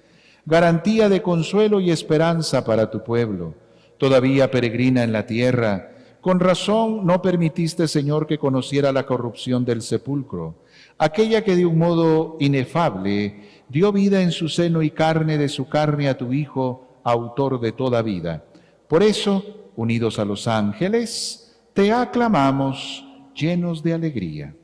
garantía 0.44 1.08
de 1.08 1.22
consuelo 1.22 1.80
y 1.80 1.90
esperanza 1.90 2.64
para 2.64 2.90
tu 2.90 3.02
pueblo 3.02 3.54
todavía 4.02 4.50
peregrina 4.50 5.04
en 5.04 5.12
la 5.12 5.26
tierra. 5.26 5.92
Con 6.20 6.40
razón 6.40 7.06
no 7.06 7.22
permitiste, 7.22 7.86
Señor, 7.86 8.26
que 8.26 8.36
conociera 8.36 8.90
la 8.90 9.06
corrupción 9.06 9.64
del 9.64 9.80
sepulcro, 9.80 10.56
aquella 10.98 11.44
que 11.44 11.54
de 11.54 11.64
un 11.64 11.78
modo 11.78 12.36
inefable 12.40 13.61
dio 13.72 13.90
vida 13.90 14.20
en 14.20 14.32
su 14.32 14.50
seno 14.50 14.82
y 14.82 14.90
carne 14.90 15.38
de 15.38 15.48
su 15.48 15.66
carne 15.66 16.08
a 16.08 16.18
tu 16.18 16.34
Hijo, 16.34 17.00
autor 17.02 17.58
de 17.58 17.72
toda 17.72 18.02
vida. 18.02 18.44
Por 18.86 19.02
eso, 19.02 19.70
unidos 19.76 20.18
a 20.18 20.26
los 20.26 20.46
ángeles, 20.46 21.56
te 21.72 21.90
aclamamos 21.90 23.02
llenos 23.34 23.82
de 23.82 23.94
alegría. 23.94 24.54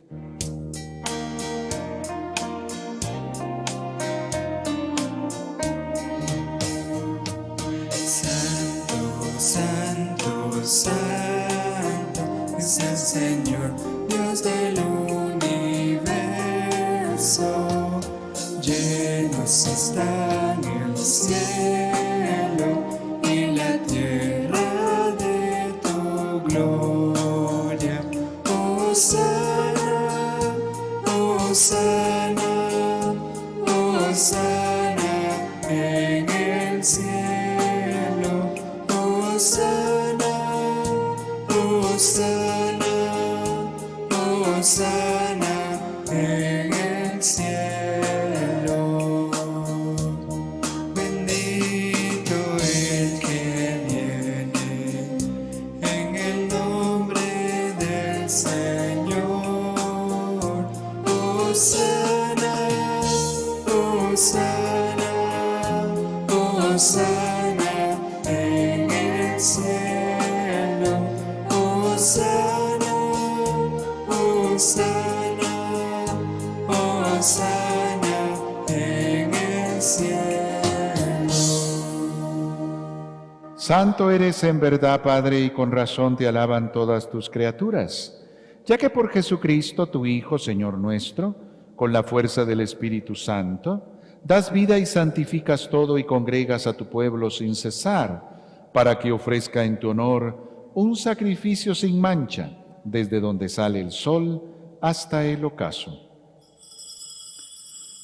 Santo 83.59 84.11
eres 84.11 84.43
en 84.43 84.59
verdad, 84.59 85.03
Padre, 85.03 85.41
y 85.41 85.51
con 85.51 85.71
razón 85.71 86.17
te 86.17 86.27
alaban 86.27 86.73
todas 86.73 87.09
tus 87.09 87.31
criaturas, 87.31 88.21
ya 88.67 88.77
que 88.77 88.91
por 88.91 89.09
Jesucristo, 89.09 89.87
tu 89.87 90.05
Hijo, 90.05 90.39
Señor 90.39 90.79
nuestro, 90.79 91.37
con 91.77 91.93
la 91.93 92.03
fuerza 92.03 92.45
del 92.45 92.61
Espíritu 92.61 93.15
Santo, 93.15 94.01
das 94.25 94.51
vida 94.51 94.79
y 94.79 94.87
santificas 94.87 95.69
todo 95.71 95.97
y 95.97 96.03
congregas 96.03 96.67
a 96.67 96.73
tu 96.73 96.87
pueblo 96.87 97.31
sin 97.31 97.55
cesar, 97.55 98.38
para 98.79 98.97
que 98.97 99.11
ofrezca 99.11 99.65
en 99.65 99.81
tu 99.81 99.89
honor 99.89 100.71
un 100.73 100.95
sacrificio 100.95 101.75
sin 101.75 102.01
mancha, 102.01 102.65
desde 102.85 103.19
donde 103.19 103.49
sale 103.49 103.81
el 103.81 103.91
sol 103.91 104.41
hasta 104.81 105.27
el 105.27 105.45
ocaso. 105.45 105.99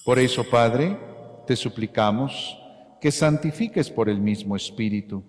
Por 0.04 0.18
eso, 0.18 0.42
Padre, 0.42 0.98
te 1.46 1.54
suplicamos 1.54 2.58
que 3.00 3.12
santifiques 3.12 3.88
por 3.88 4.08
el 4.08 4.18
mismo 4.18 4.56
Espíritu 4.56 5.22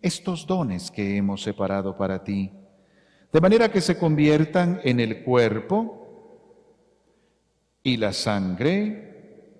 estos 0.00 0.46
dones 0.46 0.88
que 0.88 1.16
hemos 1.16 1.42
separado 1.42 1.96
para 1.96 2.22
ti, 2.22 2.52
de 3.32 3.40
manera 3.40 3.72
que 3.72 3.80
se 3.80 3.98
conviertan 3.98 4.80
en 4.84 5.00
el 5.00 5.24
cuerpo 5.24 6.46
y 7.82 7.96
la 7.96 8.12
sangre 8.12 9.56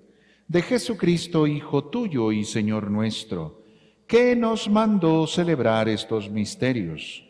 de 0.46 0.62
Jesucristo, 0.62 1.48
Hijo 1.48 1.86
tuyo 1.86 2.30
y 2.30 2.44
Señor 2.44 2.92
nuestro, 2.92 3.61
que 4.12 4.36
nos 4.36 4.68
mandó 4.68 5.26
celebrar 5.26 5.88
estos 5.88 6.28
misterios, 6.28 7.24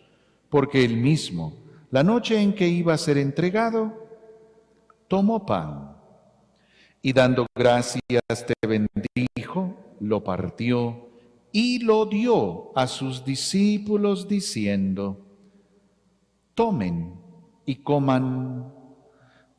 porque 0.51 0.85
él 0.85 0.97
mismo, 0.97 1.55
la 1.93 2.03
noche 2.03 2.43
en 2.43 2.53
que 2.53 2.66
iba 2.66 2.93
a 2.93 2.99
ser 2.99 3.18
entregado, 3.18 4.09
tomó 5.07 5.47
pan 5.47 5.97
y 7.01 7.12
dando 7.12 7.47
gracias 7.55 8.20
te 8.28 8.55
bendijo, 8.66 9.76
lo 10.01 10.24
partió 10.24 11.07
y 11.53 11.78
lo 11.78 12.05
dio 12.05 12.76
a 12.76 12.89
sus 12.89 13.24
discípulos 13.24 14.26
diciendo, 14.26 15.24
tomen 16.57 17.14
y 17.64 17.76
coman 17.76 18.74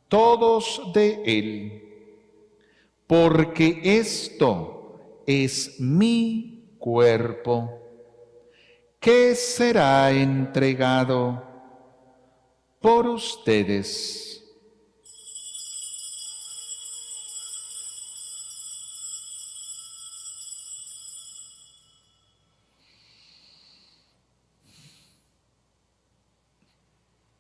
todos 0.10 0.92
de 0.94 1.24
él, 1.26 1.84
porque 3.08 3.80
esto 3.82 5.22
es 5.26 5.80
mi 5.80 6.53
cuerpo 6.84 7.80
que 9.00 9.36
será 9.36 10.12
entregado 10.12 11.42
por 12.82 13.08
ustedes. 13.08 14.44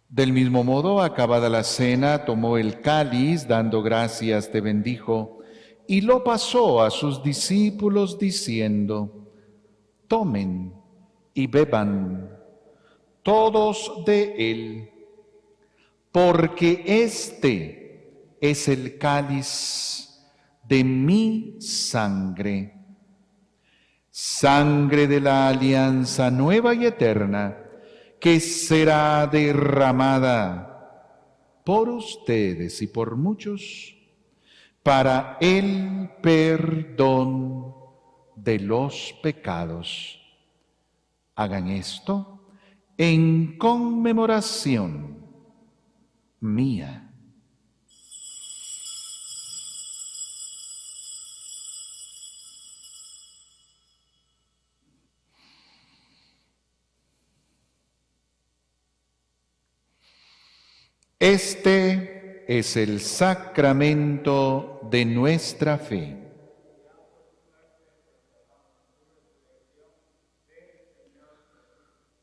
Del 0.07 0.31
mismo 0.31 0.63
modo, 0.63 1.01
acabada 1.01 1.49
la 1.49 1.65
cena, 1.65 2.23
tomó 2.23 2.57
el 2.57 2.79
cáliz, 2.79 3.45
dando 3.45 3.83
gracias, 3.83 4.49
te 4.49 4.61
bendijo, 4.61 5.39
y 5.85 5.99
lo 5.99 6.23
pasó 6.23 6.81
a 6.81 6.89
sus 6.89 7.21
discípulos 7.21 8.17
diciendo, 8.17 9.22
tomen 10.07 10.73
y 11.33 11.47
beban 11.47 12.29
todos 13.23 14.03
de 14.05 14.51
él, 14.51 14.89
porque 16.11 16.83
este 16.85 18.35
es 18.39 18.67
el 18.67 18.97
cáliz 18.97 20.21
de 20.63 20.83
mi 20.83 21.57
sangre, 21.59 22.73
sangre 24.09 25.07
de 25.07 25.21
la 25.21 25.47
alianza 25.47 26.29
nueva 26.29 26.73
y 26.73 26.85
eterna 26.85 27.57
que 28.19 28.39
será 28.39 29.27
derramada 29.27 30.69
por 31.65 31.89
ustedes 31.89 32.81
y 32.81 32.87
por 32.87 33.15
muchos 33.15 33.95
para 34.81 35.37
el 35.39 36.09
perdón 36.21 37.82
de 38.43 38.59
los 38.59 39.15
pecados. 39.21 40.19
Hagan 41.35 41.69
esto 41.69 42.47
en 42.97 43.57
conmemoración 43.57 45.25
mía. 46.39 47.09
Este 61.17 62.43
es 62.49 62.75
el 62.75 62.99
sacramento 62.99 64.81
de 64.91 65.05
nuestra 65.05 65.77
fe. 65.77 66.22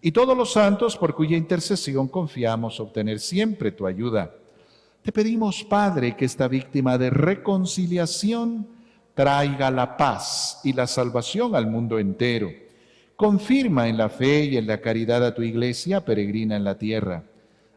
y 0.00 0.12
todos 0.12 0.36
los 0.36 0.52
santos 0.52 0.96
por 0.96 1.14
cuya 1.14 1.36
intercesión 1.36 2.08
confiamos 2.08 2.80
obtener 2.80 3.18
siempre 3.18 3.72
tu 3.72 3.86
ayuda. 3.86 4.34
Te 5.02 5.12
pedimos, 5.12 5.64
Padre, 5.64 6.16
que 6.16 6.24
esta 6.24 6.48
víctima 6.48 6.98
de 6.98 7.10
reconciliación 7.10 8.66
traiga 9.14 9.70
la 9.70 9.96
paz 9.96 10.60
y 10.64 10.72
la 10.72 10.86
salvación 10.86 11.54
al 11.54 11.66
mundo 11.66 11.98
entero. 11.98 12.50
Confirma 13.14 13.88
en 13.88 13.96
la 13.96 14.08
fe 14.08 14.44
y 14.44 14.56
en 14.56 14.66
la 14.66 14.80
caridad 14.80 15.24
a 15.24 15.34
tu 15.34 15.42
iglesia 15.42 16.04
peregrina 16.04 16.56
en 16.56 16.64
la 16.64 16.76
tierra, 16.76 17.24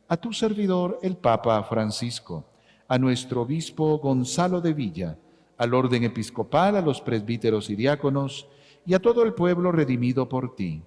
a 0.08 0.18
tu 0.18 0.34
servidor 0.34 1.00
el 1.02 1.16
Papa 1.16 1.64
Francisco 1.64 2.46
a 2.90 2.98
nuestro 2.98 3.44
obispo 3.44 4.00
Gonzalo 4.00 4.62
de 4.62 4.74
Villa, 4.74 5.16
al 5.58 5.76
orden 5.76 6.04
episcopal, 6.04 6.76
a 6.76 6.82
los 6.82 7.02
presbíteros 7.02 7.70
y 7.70 7.76
diáconos, 7.76 8.48
y 8.84 8.96
a 8.96 9.00
todo 9.00 9.24
el 9.24 9.36
pueblo 9.36 9.72
redimido 9.72 10.28
por 10.28 10.56
ti. 10.56 10.82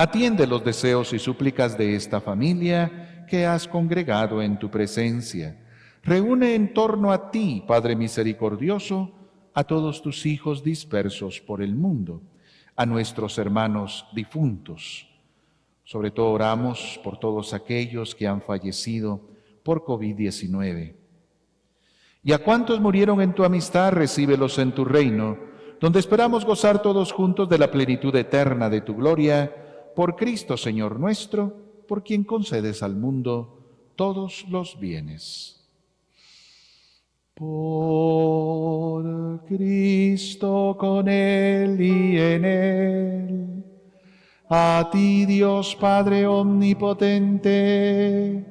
Atiende 0.00 0.46
los 0.46 0.62
deseos 0.62 1.12
y 1.12 1.18
súplicas 1.18 1.76
de 1.76 1.96
esta 1.96 2.20
familia 2.20 3.24
que 3.28 3.44
has 3.44 3.66
congregado 3.66 4.40
en 4.40 4.56
tu 4.56 4.70
presencia. 4.70 5.58
Reúne 6.04 6.54
en 6.54 6.72
torno 6.72 7.10
a 7.10 7.32
ti, 7.32 7.64
Padre 7.66 7.96
misericordioso, 7.96 9.10
a 9.54 9.64
todos 9.64 10.00
tus 10.00 10.24
hijos 10.24 10.62
dispersos 10.62 11.40
por 11.40 11.60
el 11.62 11.74
mundo, 11.74 12.22
a 12.76 12.86
nuestros 12.86 13.38
hermanos 13.38 14.06
difuntos. 14.12 15.08
Sobre 15.82 16.12
todo 16.12 16.30
oramos 16.30 17.00
por 17.02 17.18
todos 17.18 17.52
aquellos 17.52 18.14
que 18.14 18.28
han 18.28 18.40
fallecido 18.40 19.20
por 19.64 19.82
COVID-19. 19.84 20.94
Y 22.22 22.32
a 22.32 22.38
cuantos 22.38 22.80
murieron 22.80 23.20
en 23.20 23.34
tu 23.34 23.42
amistad, 23.42 23.90
recíbelos 23.90 24.60
en 24.60 24.70
tu 24.70 24.84
reino, 24.84 25.36
donde 25.80 25.98
esperamos 25.98 26.44
gozar 26.44 26.82
todos 26.82 27.10
juntos 27.10 27.48
de 27.48 27.58
la 27.58 27.72
plenitud 27.72 28.14
eterna 28.14 28.70
de 28.70 28.80
tu 28.80 28.94
gloria, 28.94 29.64
por 29.98 30.14
Cristo 30.14 30.56
Señor 30.56 31.00
nuestro, 31.00 31.52
por 31.88 32.04
quien 32.04 32.22
concedes 32.22 32.84
al 32.84 32.94
mundo 32.94 33.90
todos 33.96 34.44
los 34.48 34.78
bienes. 34.78 35.68
Por 37.34 39.44
Cristo 39.46 40.76
con 40.78 41.08
Él 41.08 41.80
y 41.80 42.16
en 42.16 42.44
Él 42.44 43.64
A 44.48 44.88
ti 44.92 45.26
Dios 45.26 45.74
Padre 45.74 46.28
Omnipotente, 46.28 48.44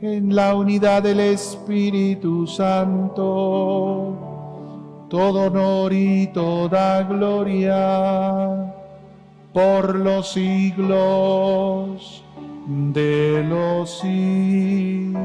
en 0.00 0.32
la 0.32 0.54
unidad 0.54 1.02
del 1.02 1.18
Espíritu 1.18 2.46
Santo, 2.46 4.16
todo 5.10 5.46
honor 5.46 5.92
y 5.92 6.28
toda 6.28 7.02
gloria 7.02 8.73
por 9.54 9.94
los 9.94 10.32
siglos 10.32 12.24
de 12.66 13.44
los 13.48 14.00
siglos. 14.00 15.24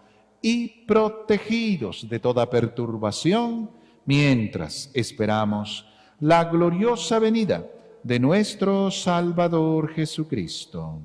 y 0.41 0.85
protegidos 0.85 2.07
de 2.09 2.19
toda 2.19 2.49
perturbación, 2.49 3.69
mientras 4.05 4.89
esperamos 4.93 5.85
la 6.19 6.45
gloriosa 6.45 7.19
venida 7.19 7.67
de 8.03 8.19
nuestro 8.19 8.89
Salvador 8.89 9.93
Jesucristo. 9.93 10.99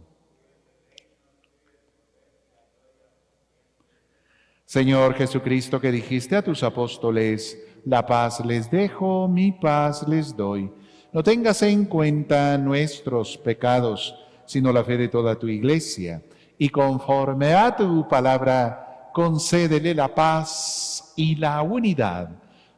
Señor 4.64 5.14
Jesucristo, 5.14 5.80
que 5.80 5.92
dijiste 5.92 6.34
a 6.34 6.42
tus 6.42 6.62
apóstoles, 6.62 7.56
la 7.84 8.04
paz 8.04 8.44
les 8.44 8.70
dejo, 8.70 9.28
mi 9.28 9.52
paz 9.52 10.06
les 10.08 10.36
doy. 10.36 10.70
No 11.12 11.22
tengas 11.22 11.62
en 11.62 11.84
cuenta 11.84 12.58
nuestros 12.58 13.38
pecados, 13.38 14.14
sino 14.44 14.72
la 14.72 14.82
fe 14.82 14.96
de 14.96 15.08
toda 15.08 15.38
tu 15.38 15.48
iglesia. 15.48 16.22
Y 16.58 16.68
conforme 16.68 17.54
a 17.54 17.76
tu 17.76 18.08
palabra, 18.08 18.85
concédele 19.16 19.94
la 19.94 20.14
paz 20.14 21.14
y 21.16 21.36
la 21.36 21.62
unidad. 21.62 22.28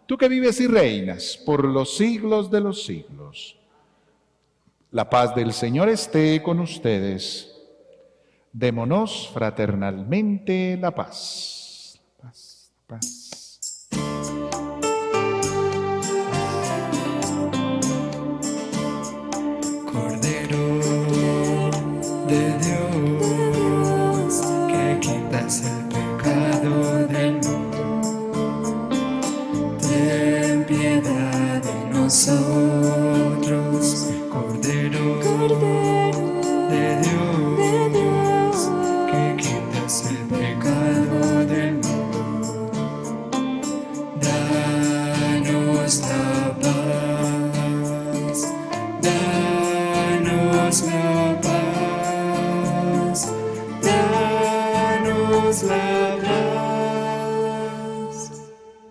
Tú 0.07 0.17
que 0.17 0.29
vives 0.29 0.61
y 0.61 0.69
reinas 0.69 1.37
por 1.45 1.65
los 1.65 1.97
siglos 1.97 2.49
de 2.49 2.61
los 2.61 2.85
siglos. 2.85 3.59
La 4.93 5.11
paz 5.11 5.35
del 5.35 5.53
Señor 5.53 5.89
esté 5.89 6.41
con 6.41 6.61
ustedes. 6.61 7.53
Démonos 8.53 9.29
fraternalmente 9.35 10.79
la 10.81 10.93
paz. 10.93 12.01
Paz, 12.23 12.71
paz. 12.87 13.28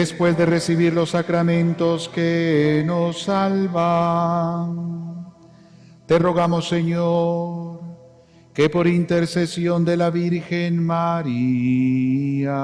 Después 0.00 0.32
de 0.38 0.46
recibir 0.46 0.94
los 0.94 1.10
sacramentos 1.10 2.08
que 2.08 2.82
nos 2.86 3.24
salvan, 3.24 5.26
te 6.06 6.18
rogamos, 6.18 6.70
Señor, 6.70 7.80
que 8.54 8.70
por 8.70 8.86
intercesión 8.86 9.84
de 9.84 9.98
la 9.98 10.08
Virgen 10.08 10.82
María, 10.82 12.56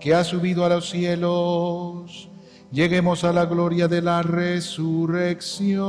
que 0.00 0.16
ha 0.16 0.24
subido 0.24 0.64
a 0.64 0.68
los 0.68 0.90
cielos, 0.90 2.28
lleguemos 2.72 3.22
a 3.22 3.32
la 3.32 3.46
gloria 3.46 3.86
de 3.86 4.02
la 4.02 4.22
resurrección. 4.22 5.80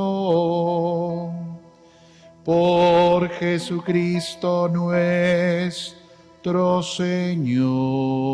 Por 2.45 3.29
Jesucristo 3.29 4.69
nuestro 4.69 6.00
Señor. 6.83 8.31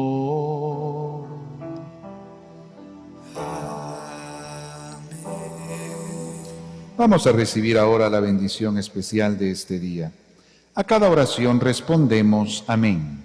Vamos 6.97 7.28
a 7.28 7.32
recibir 7.34 7.78
ahora 7.78 8.10
la 8.10 8.22
bendición 8.22 8.78
especial 8.78 9.38
de 9.38 9.51
este 9.51 9.78
día. 9.78 10.14
A 10.76 10.86
cada 10.86 11.10
oración 11.10 11.60
respondemos 11.60 12.64
amén. 12.68 13.24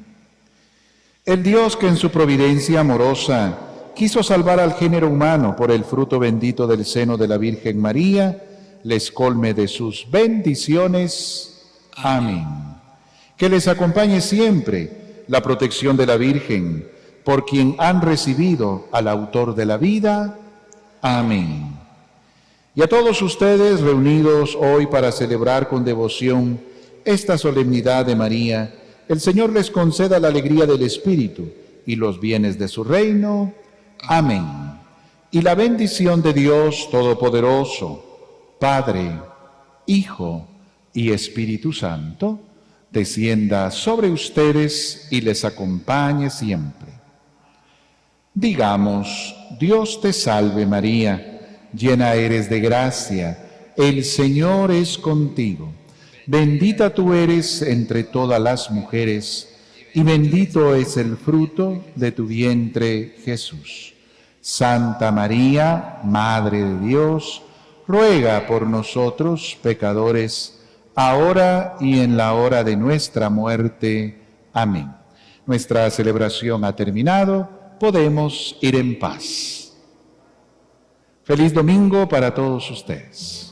El 1.24 1.44
Dios 1.44 1.76
que 1.76 1.86
en 1.86 1.96
su 1.96 2.10
providencia 2.10 2.80
amorosa 2.80 3.56
quiso 3.94 4.24
salvar 4.24 4.58
al 4.58 4.74
género 4.74 5.08
humano 5.08 5.54
por 5.54 5.70
el 5.70 5.84
fruto 5.84 6.18
bendito 6.18 6.66
del 6.66 6.84
seno 6.84 7.16
de 7.16 7.28
la 7.28 7.38
Virgen 7.38 7.80
María, 7.80 8.42
les 8.82 9.12
colme 9.12 9.54
de 9.54 9.68
sus 9.68 10.10
bendiciones. 10.10 11.70
Amén. 11.94 12.71
Que 13.42 13.48
les 13.48 13.66
acompañe 13.66 14.20
siempre 14.20 15.24
la 15.26 15.42
protección 15.42 15.96
de 15.96 16.06
la 16.06 16.16
Virgen, 16.16 16.88
por 17.24 17.44
quien 17.44 17.74
han 17.78 18.00
recibido 18.00 18.86
al 18.92 19.08
autor 19.08 19.56
de 19.56 19.66
la 19.66 19.78
vida. 19.78 20.38
Amén. 21.00 21.76
Y 22.76 22.82
a 22.82 22.86
todos 22.86 23.20
ustedes 23.20 23.80
reunidos 23.80 24.54
hoy 24.54 24.86
para 24.86 25.10
celebrar 25.10 25.68
con 25.68 25.84
devoción 25.84 26.60
esta 27.04 27.36
solemnidad 27.36 28.06
de 28.06 28.14
María, 28.14 28.76
el 29.08 29.18
Señor 29.18 29.50
les 29.50 29.72
conceda 29.72 30.20
la 30.20 30.28
alegría 30.28 30.64
del 30.64 30.82
Espíritu 30.84 31.48
y 31.84 31.96
los 31.96 32.20
bienes 32.20 32.60
de 32.60 32.68
su 32.68 32.84
reino. 32.84 33.52
Amén. 34.02 34.46
Y 35.32 35.42
la 35.42 35.56
bendición 35.56 36.22
de 36.22 36.32
Dios 36.32 36.88
Todopoderoso, 36.92 38.54
Padre, 38.60 39.18
Hijo 39.86 40.46
y 40.94 41.10
Espíritu 41.10 41.72
Santo, 41.72 42.38
descienda 42.92 43.70
sobre 43.70 44.10
ustedes 44.10 45.08
y 45.10 45.20
les 45.20 45.44
acompañe 45.44 46.30
siempre. 46.30 46.90
Digamos, 48.34 49.34
Dios 49.58 50.00
te 50.00 50.12
salve 50.12 50.66
María, 50.66 51.68
llena 51.74 52.14
eres 52.14 52.48
de 52.48 52.60
gracia, 52.60 53.72
el 53.76 54.04
Señor 54.04 54.70
es 54.70 54.98
contigo. 54.98 55.72
Bendita 56.26 56.94
tú 56.94 57.12
eres 57.12 57.62
entre 57.62 58.04
todas 58.04 58.40
las 58.40 58.70
mujeres, 58.70 59.48
y 59.94 60.02
bendito 60.02 60.74
es 60.74 60.96
el 60.96 61.16
fruto 61.16 61.84
de 61.94 62.12
tu 62.12 62.26
vientre, 62.26 63.16
Jesús. 63.24 63.92
Santa 64.40 65.12
María, 65.12 66.00
Madre 66.04 66.64
de 66.64 66.86
Dios, 66.86 67.42
ruega 67.86 68.46
por 68.46 68.66
nosotros 68.66 69.58
pecadores, 69.62 70.61
ahora 70.94 71.76
y 71.80 72.00
en 72.00 72.16
la 72.16 72.34
hora 72.34 72.64
de 72.64 72.76
nuestra 72.76 73.30
muerte. 73.30 74.22
Amén. 74.52 74.92
Nuestra 75.46 75.90
celebración 75.90 76.64
ha 76.64 76.74
terminado, 76.74 77.48
podemos 77.80 78.56
ir 78.60 78.76
en 78.76 78.98
paz. 78.98 79.72
Feliz 81.24 81.52
domingo 81.52 82.08
para 82.08 82.34
todos 82.34 82.70
ustedes. 82.70 83.51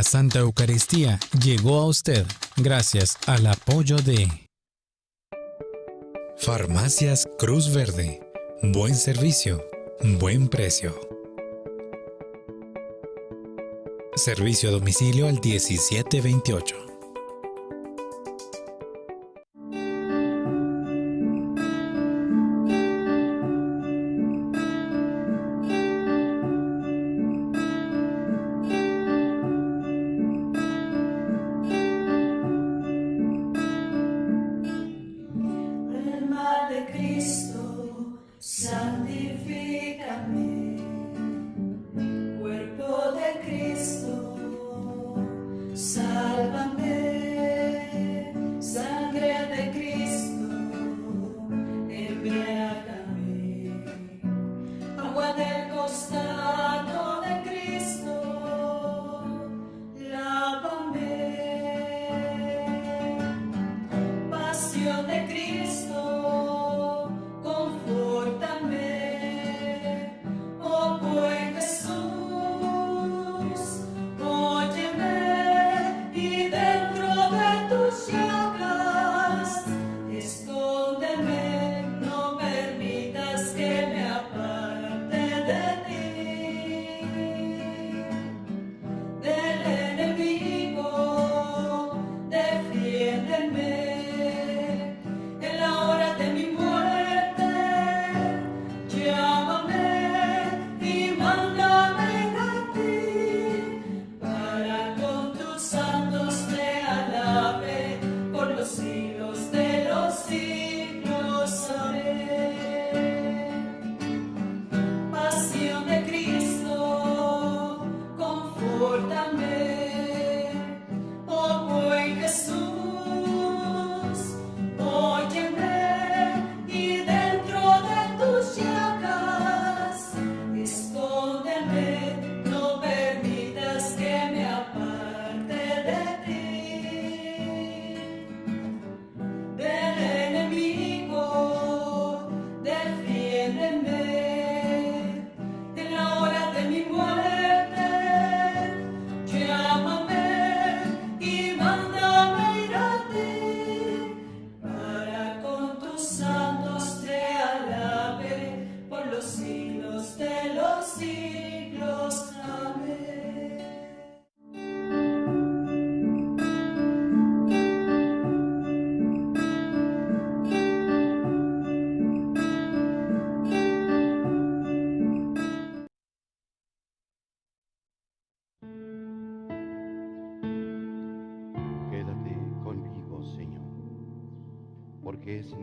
La 0.00 0.04
Santa 0.04 0.38
Eucaristía 0.38 1.18
llegó 1.44 1.78
a 1.78 1.84
usted 1.84 2.24
gracias 2.56 3.18
al 3.26 3.46
apoyo 3.46 3.96
de 3.98 4.48
Farmacias 6.38 7.28
Cruz 7.38 7.74
Verde. 7.74 8.18
Buen 8.62 8.94
servicio, 8.94 9.62
buen 10.18 10.48
precio. 10.48 10.98
Servicio 14.16 14.70
a 14.70 14.72
domicilio 14.72 15.26
al 15.26 15.34
1728. 15.34 16.89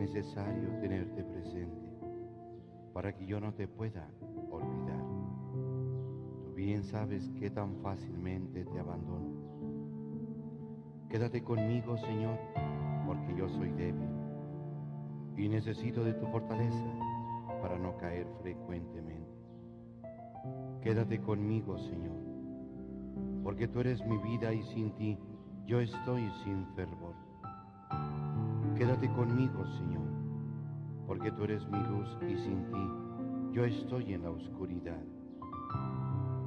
Necesario 0.08 0.70
tenerte 0.80 1.22
presente 1.22 1.86
para 2.94 3.14
que 3.14 3.26
yo 3.26 3.40
no 3.40 3.52
te 3.52 3.68
pueda 3.68 4.08
olvidar. 4.50 5.04
Tú 6.42 6.52
bien 6.54 6.82
sabes 6.82 7.28
que 7.38 7.50
tan 7.50 7.76
fácilmente 7.82 8.64
te 8.64 8.78
abandono. 8.78 9.28
Quédate 11.10 11.42
conmigo, 11.42 11.98
Señor, 11.98 12.38
porque 13.06 13.34
yo 13.36 13.48
soy 13.50 13.70
débil 13.72 14.08
y 15.36 15.48
necesito 15.48 16.02
de 16.02 16.14
tu 16.14 16.26
fortaleza 16.28 16.86
para 17.60 17.78
no 17.78 17.96
caer 17.98 18.26
frecuentemente. 18.40 19.28
Quédate 20.82 21.20
conmigo, 21.20 21.78
Señor, 21.78 22.16
porque 23.42 23.68
tú 23.68 23.80
eres 23.80 24.04
mi 24.06 24.16
vida 24.18 24.52
y 24.54 24.62
sin 24.62 24.90
ti 24.92 25.18
yo 25.66 25.80
estoy 25.80 26.30
sin 26.44 26.66
fervor. 26.74 27.07
Quédate 28.78 29.10
conmigo, 29.10 29.66
Señor, 29.76 30.06
porque 31.08 31.32
tú 31.32 31.42
eres 31.42 31.66
mi 31.66 31.80
luz 31.80 32.16
y 32.22 32.36
sin 32.36 32.64
ti 32.70 33.52
yo 33.52 33.64
estoy 33.64 34.14
en 34.14 34.22
la 34.22 34.30
oscuridad. 34.30 35.02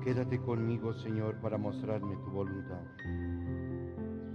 Quédate 0.01 0.39
conmigo, 0.39 0.93
Señor, 0.93 1.41
para 1.41 1.57
mostrarme 1.57 2.15
tu 2.23 2.31
voluntad. 2.31 2.83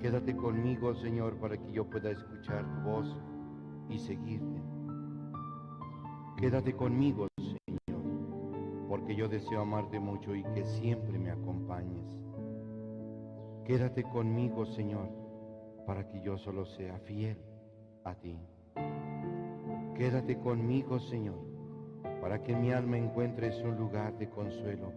Quédate 0.02 0.36
conmigo, 0.36 0.94
Señor, 0.96 1.38
para 1.38 1.56
que 1.56 1.72
yo 1.72 1.88
pueda 1.88 2.10
escuchar 2.10 2.70
tu 2.70 2.80
voz 2.82 3.16
y 3.88 3.98
seguirte. 3.98 4.60
Quédate 6.36 6.76
conmigo, 6.76 7.28
Señor, 7.38 7.80
porque 8.90 9.16
yo 9.16 9.26
deseo 9.26 9.62
amarte 9.62 9.98
mucho 9.98 10.34
y 10.34 10.42
que 10.52 10.66
siempre 10.66 11.18
me 11.18 11.30
acompañes. 11.30 12.04
Quédate 13.64 14.02
conmigo, 14.02 14.66
Señor, 14.66 15.08
para 15.86 16.06
que 16.06 16.20
yo 16.20 16.36
solo 16.36 16.66
sea 16.66 16.98
fiel 16.98 17.38
a 18.06 18.14
ti. 18.14 18.38
Quédate 19.96 20.38
conmigo, 20.38 21.00
Señor, 21.00 21.38
para 22.20 22.42
que 22.42 22.54
mi 22.54 22.70
alma 22.72 22.96
encuentres 22.96 23.60
un 23.62 23.76
lugar 23.76 24.16
de 24.18 24.30
consuelo 24.30 24.92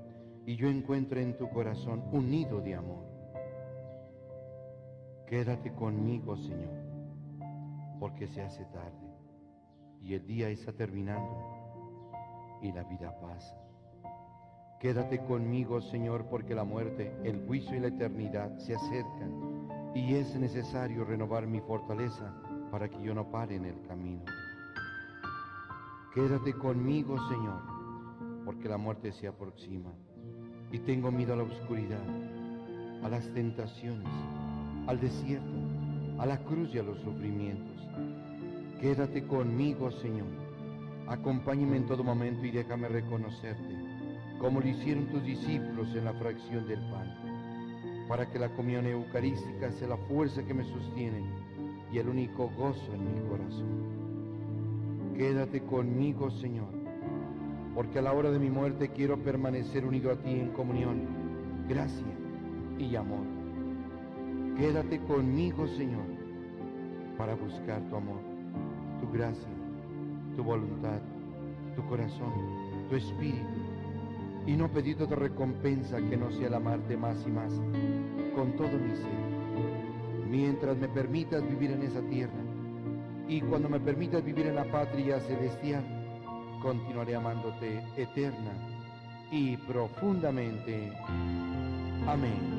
y 0.46 0.56
yo 0.56 0.68
encuentre 0.68 1.24
en 1.24 1.36
tu 1.36 1.50
corazón 1.50 2.04
un 2.12 2.30
nido 2.30 2.62
de 2.62 2.76
amor. 2.76 3.06
Quédate 5.26 5.74
conmigo, 5.74 6.38
Señor, 6.38 6.74
porque 8.00 8.28
se 8.28 8.42
hace 8.42 8.64
tarde 8.66 9.10
y 10.02 10.14
el 10.14 10.26
día 10.28 10.50
está 10.50 10.72
terminando 10.72 12.60
y 12.62 12.72
la 12.72 12.84
vida 12.84 13.20
pasa. 13.20 13.56
Quédate 14.80 15.20
conmigo, 15.26 15.82
Señor, 15.82 16.26
porque 16.30 16.56
la 16.56 16.64
muerte, 16.64 17.14
el 17.24 17.46
juicio 17.48 17.76
y 17.76 17.80
la 17.80 17.88
eternidad 17.88 18.56
se 18.60 18.76
acercan 18.76 19.68
y 19.94 20.16
es 20.16 20.36
necesario 20.36 21.04
renovar 21.04 21.48
mi 21.48 21.60
fortaleza 21.60 22.34
para 22.72 22.90
que 22.90 23.02
yo 23.02 23.14
no 23.14 23.30
pare 23.30 23.56
en 23.56 23.66
el 23.66 23.82
camino. 23.88 24.24
Quédate 26.14 26.54
conmigo, 26.54 27.18
Señor, 27.30 27.62
porque 28.46 28.68
la 28.68 28.78
muerte 28.78 29.12
se 29.12 29.28
aproxima 29.28 29.92
y 30.72 30.80
tengo 30.80 31.12
miedo 31.12 31.34
a 31.34 31.38
la 31.38 31.44
oscuridad, 31.44 32.04
a 33.04 33.10
las 33.10 33.28
tentaciones, 33.34 34.08
al 34.88 35.00
desierto, 35.00 35.58
a 36.20 36.26
la 36.26 36.38
cruz 36.44 36.74
y 36.74 36.80
a 36.80 36.84
los 36.84 37.00
sufrimientos. 37.00 37.88
Quédate 38.82 39.26
conmigo, 39.28 39.92
Señor. 39.92 40.28
Acompáñame 41.08 41.78
en 41.78 41.88
todo 41.88 42.04
momento 42.04 42.46
y 42.46 42.52
déjame 42.52 42.88
reconocerte, 42.88 43.76
como 44.40 44.62
lo 44.62 44.68
hicieron 44.68 45.08
tus 45.08 45.24
discípulos 45.24 45.88
en 45.96 46.06
la 46.06 46.14
fracción 46.14 46.68
del 46.68 46.80
pan, 46.92 48.06
para 48.08 48.30
que 48.30 48.40
la 48.40 48.50
comunión 48.50 48.86
eucarística 48.86 49.72
sea 49.72 49.90
la 49.90 49.98
fuerza 49.98 50.44
que 50.44 50.54
me 50.54 50.64
sostiene 50.64 51.49
y 51.92 51.98
el 51.98 52.10
único 52.10 52.50
gozo 52.58 52.94
en 52.94 53.16
mi 53.16 53.30
corazón. 53.30 53.80
Quédate 55.16 55.62
conmigo, 55.62 56.30
Señor, 56.32 56.70
porque 57.76 58.00
a 58.00 58.02
la 58.02 58.14
hora 58.14 58.32
de 58.32 58.40
mi 58.40 58.50
muerte 58.50 58.90
quiero 58.90 59.18
permanecer 59.18 59.86
unido 59.86 60.12
a 60.12 60.16
ti 60.16 60.32
en 60.32 60.52
comunión, 60.52 61.02
gracia 61.68 62.14
y 62.78 62.96
amor. 62.96 63.26
Quédate 64.58 65.00
conmigo, 65.00 65.68
Señor, 65.68 66.06
para 67.18 67.36
buscar 67.36 67.82
tu 67.90 67.96
amor, 67.96 68.22
tu 69.00 69.12
gracia, 69.12 69.50
tu 70.36 70.44
voluntad, 70.44 71.02
tu 71.76 71.86
corazón, 71.86 72.34
tu 72.90 72.96
espíritu, 72.96 73.46
y 74.46 74.56
no 74.56 74.70
pedir 74.70 75.02
otra 75.02 75.18
recompensa 75.18 75.98
que 75.98 76.18
no 76.18 76.32
sea 76.32 76.48
el 76.48 76.54
amarte 76.54 76.98
más 76.98 77.26
y 77.28 77.32
más, 77.32 77.54
con 78.36 78.54
todo 78.54 78.78
mi 78.78 78.96
ser, 78.96 79.29
mientras 80.30 80.78
me 80.78 80.88
permitas 80.88 81.48
vivir 81.48 81.72
en 81.72 81.84
esa 81.84 82.02
tierra, 82.02 82.40
y 83.28 83.42
cuando 83.42 83.70
me 83.70 83.80
permitas 83.80 84.24
vivir 84.24 84.48
en 84.48 84.56
la 84.56 84.66
patria 84.66 85.20
celestial, 85.22 85.84
continuaré 86.62 87.16
amándote 87.16 87.82
eterna 87.98 88.52
y 89.32 89.58
profundamente. 89.58 90.92
Amén. 92.08 92.59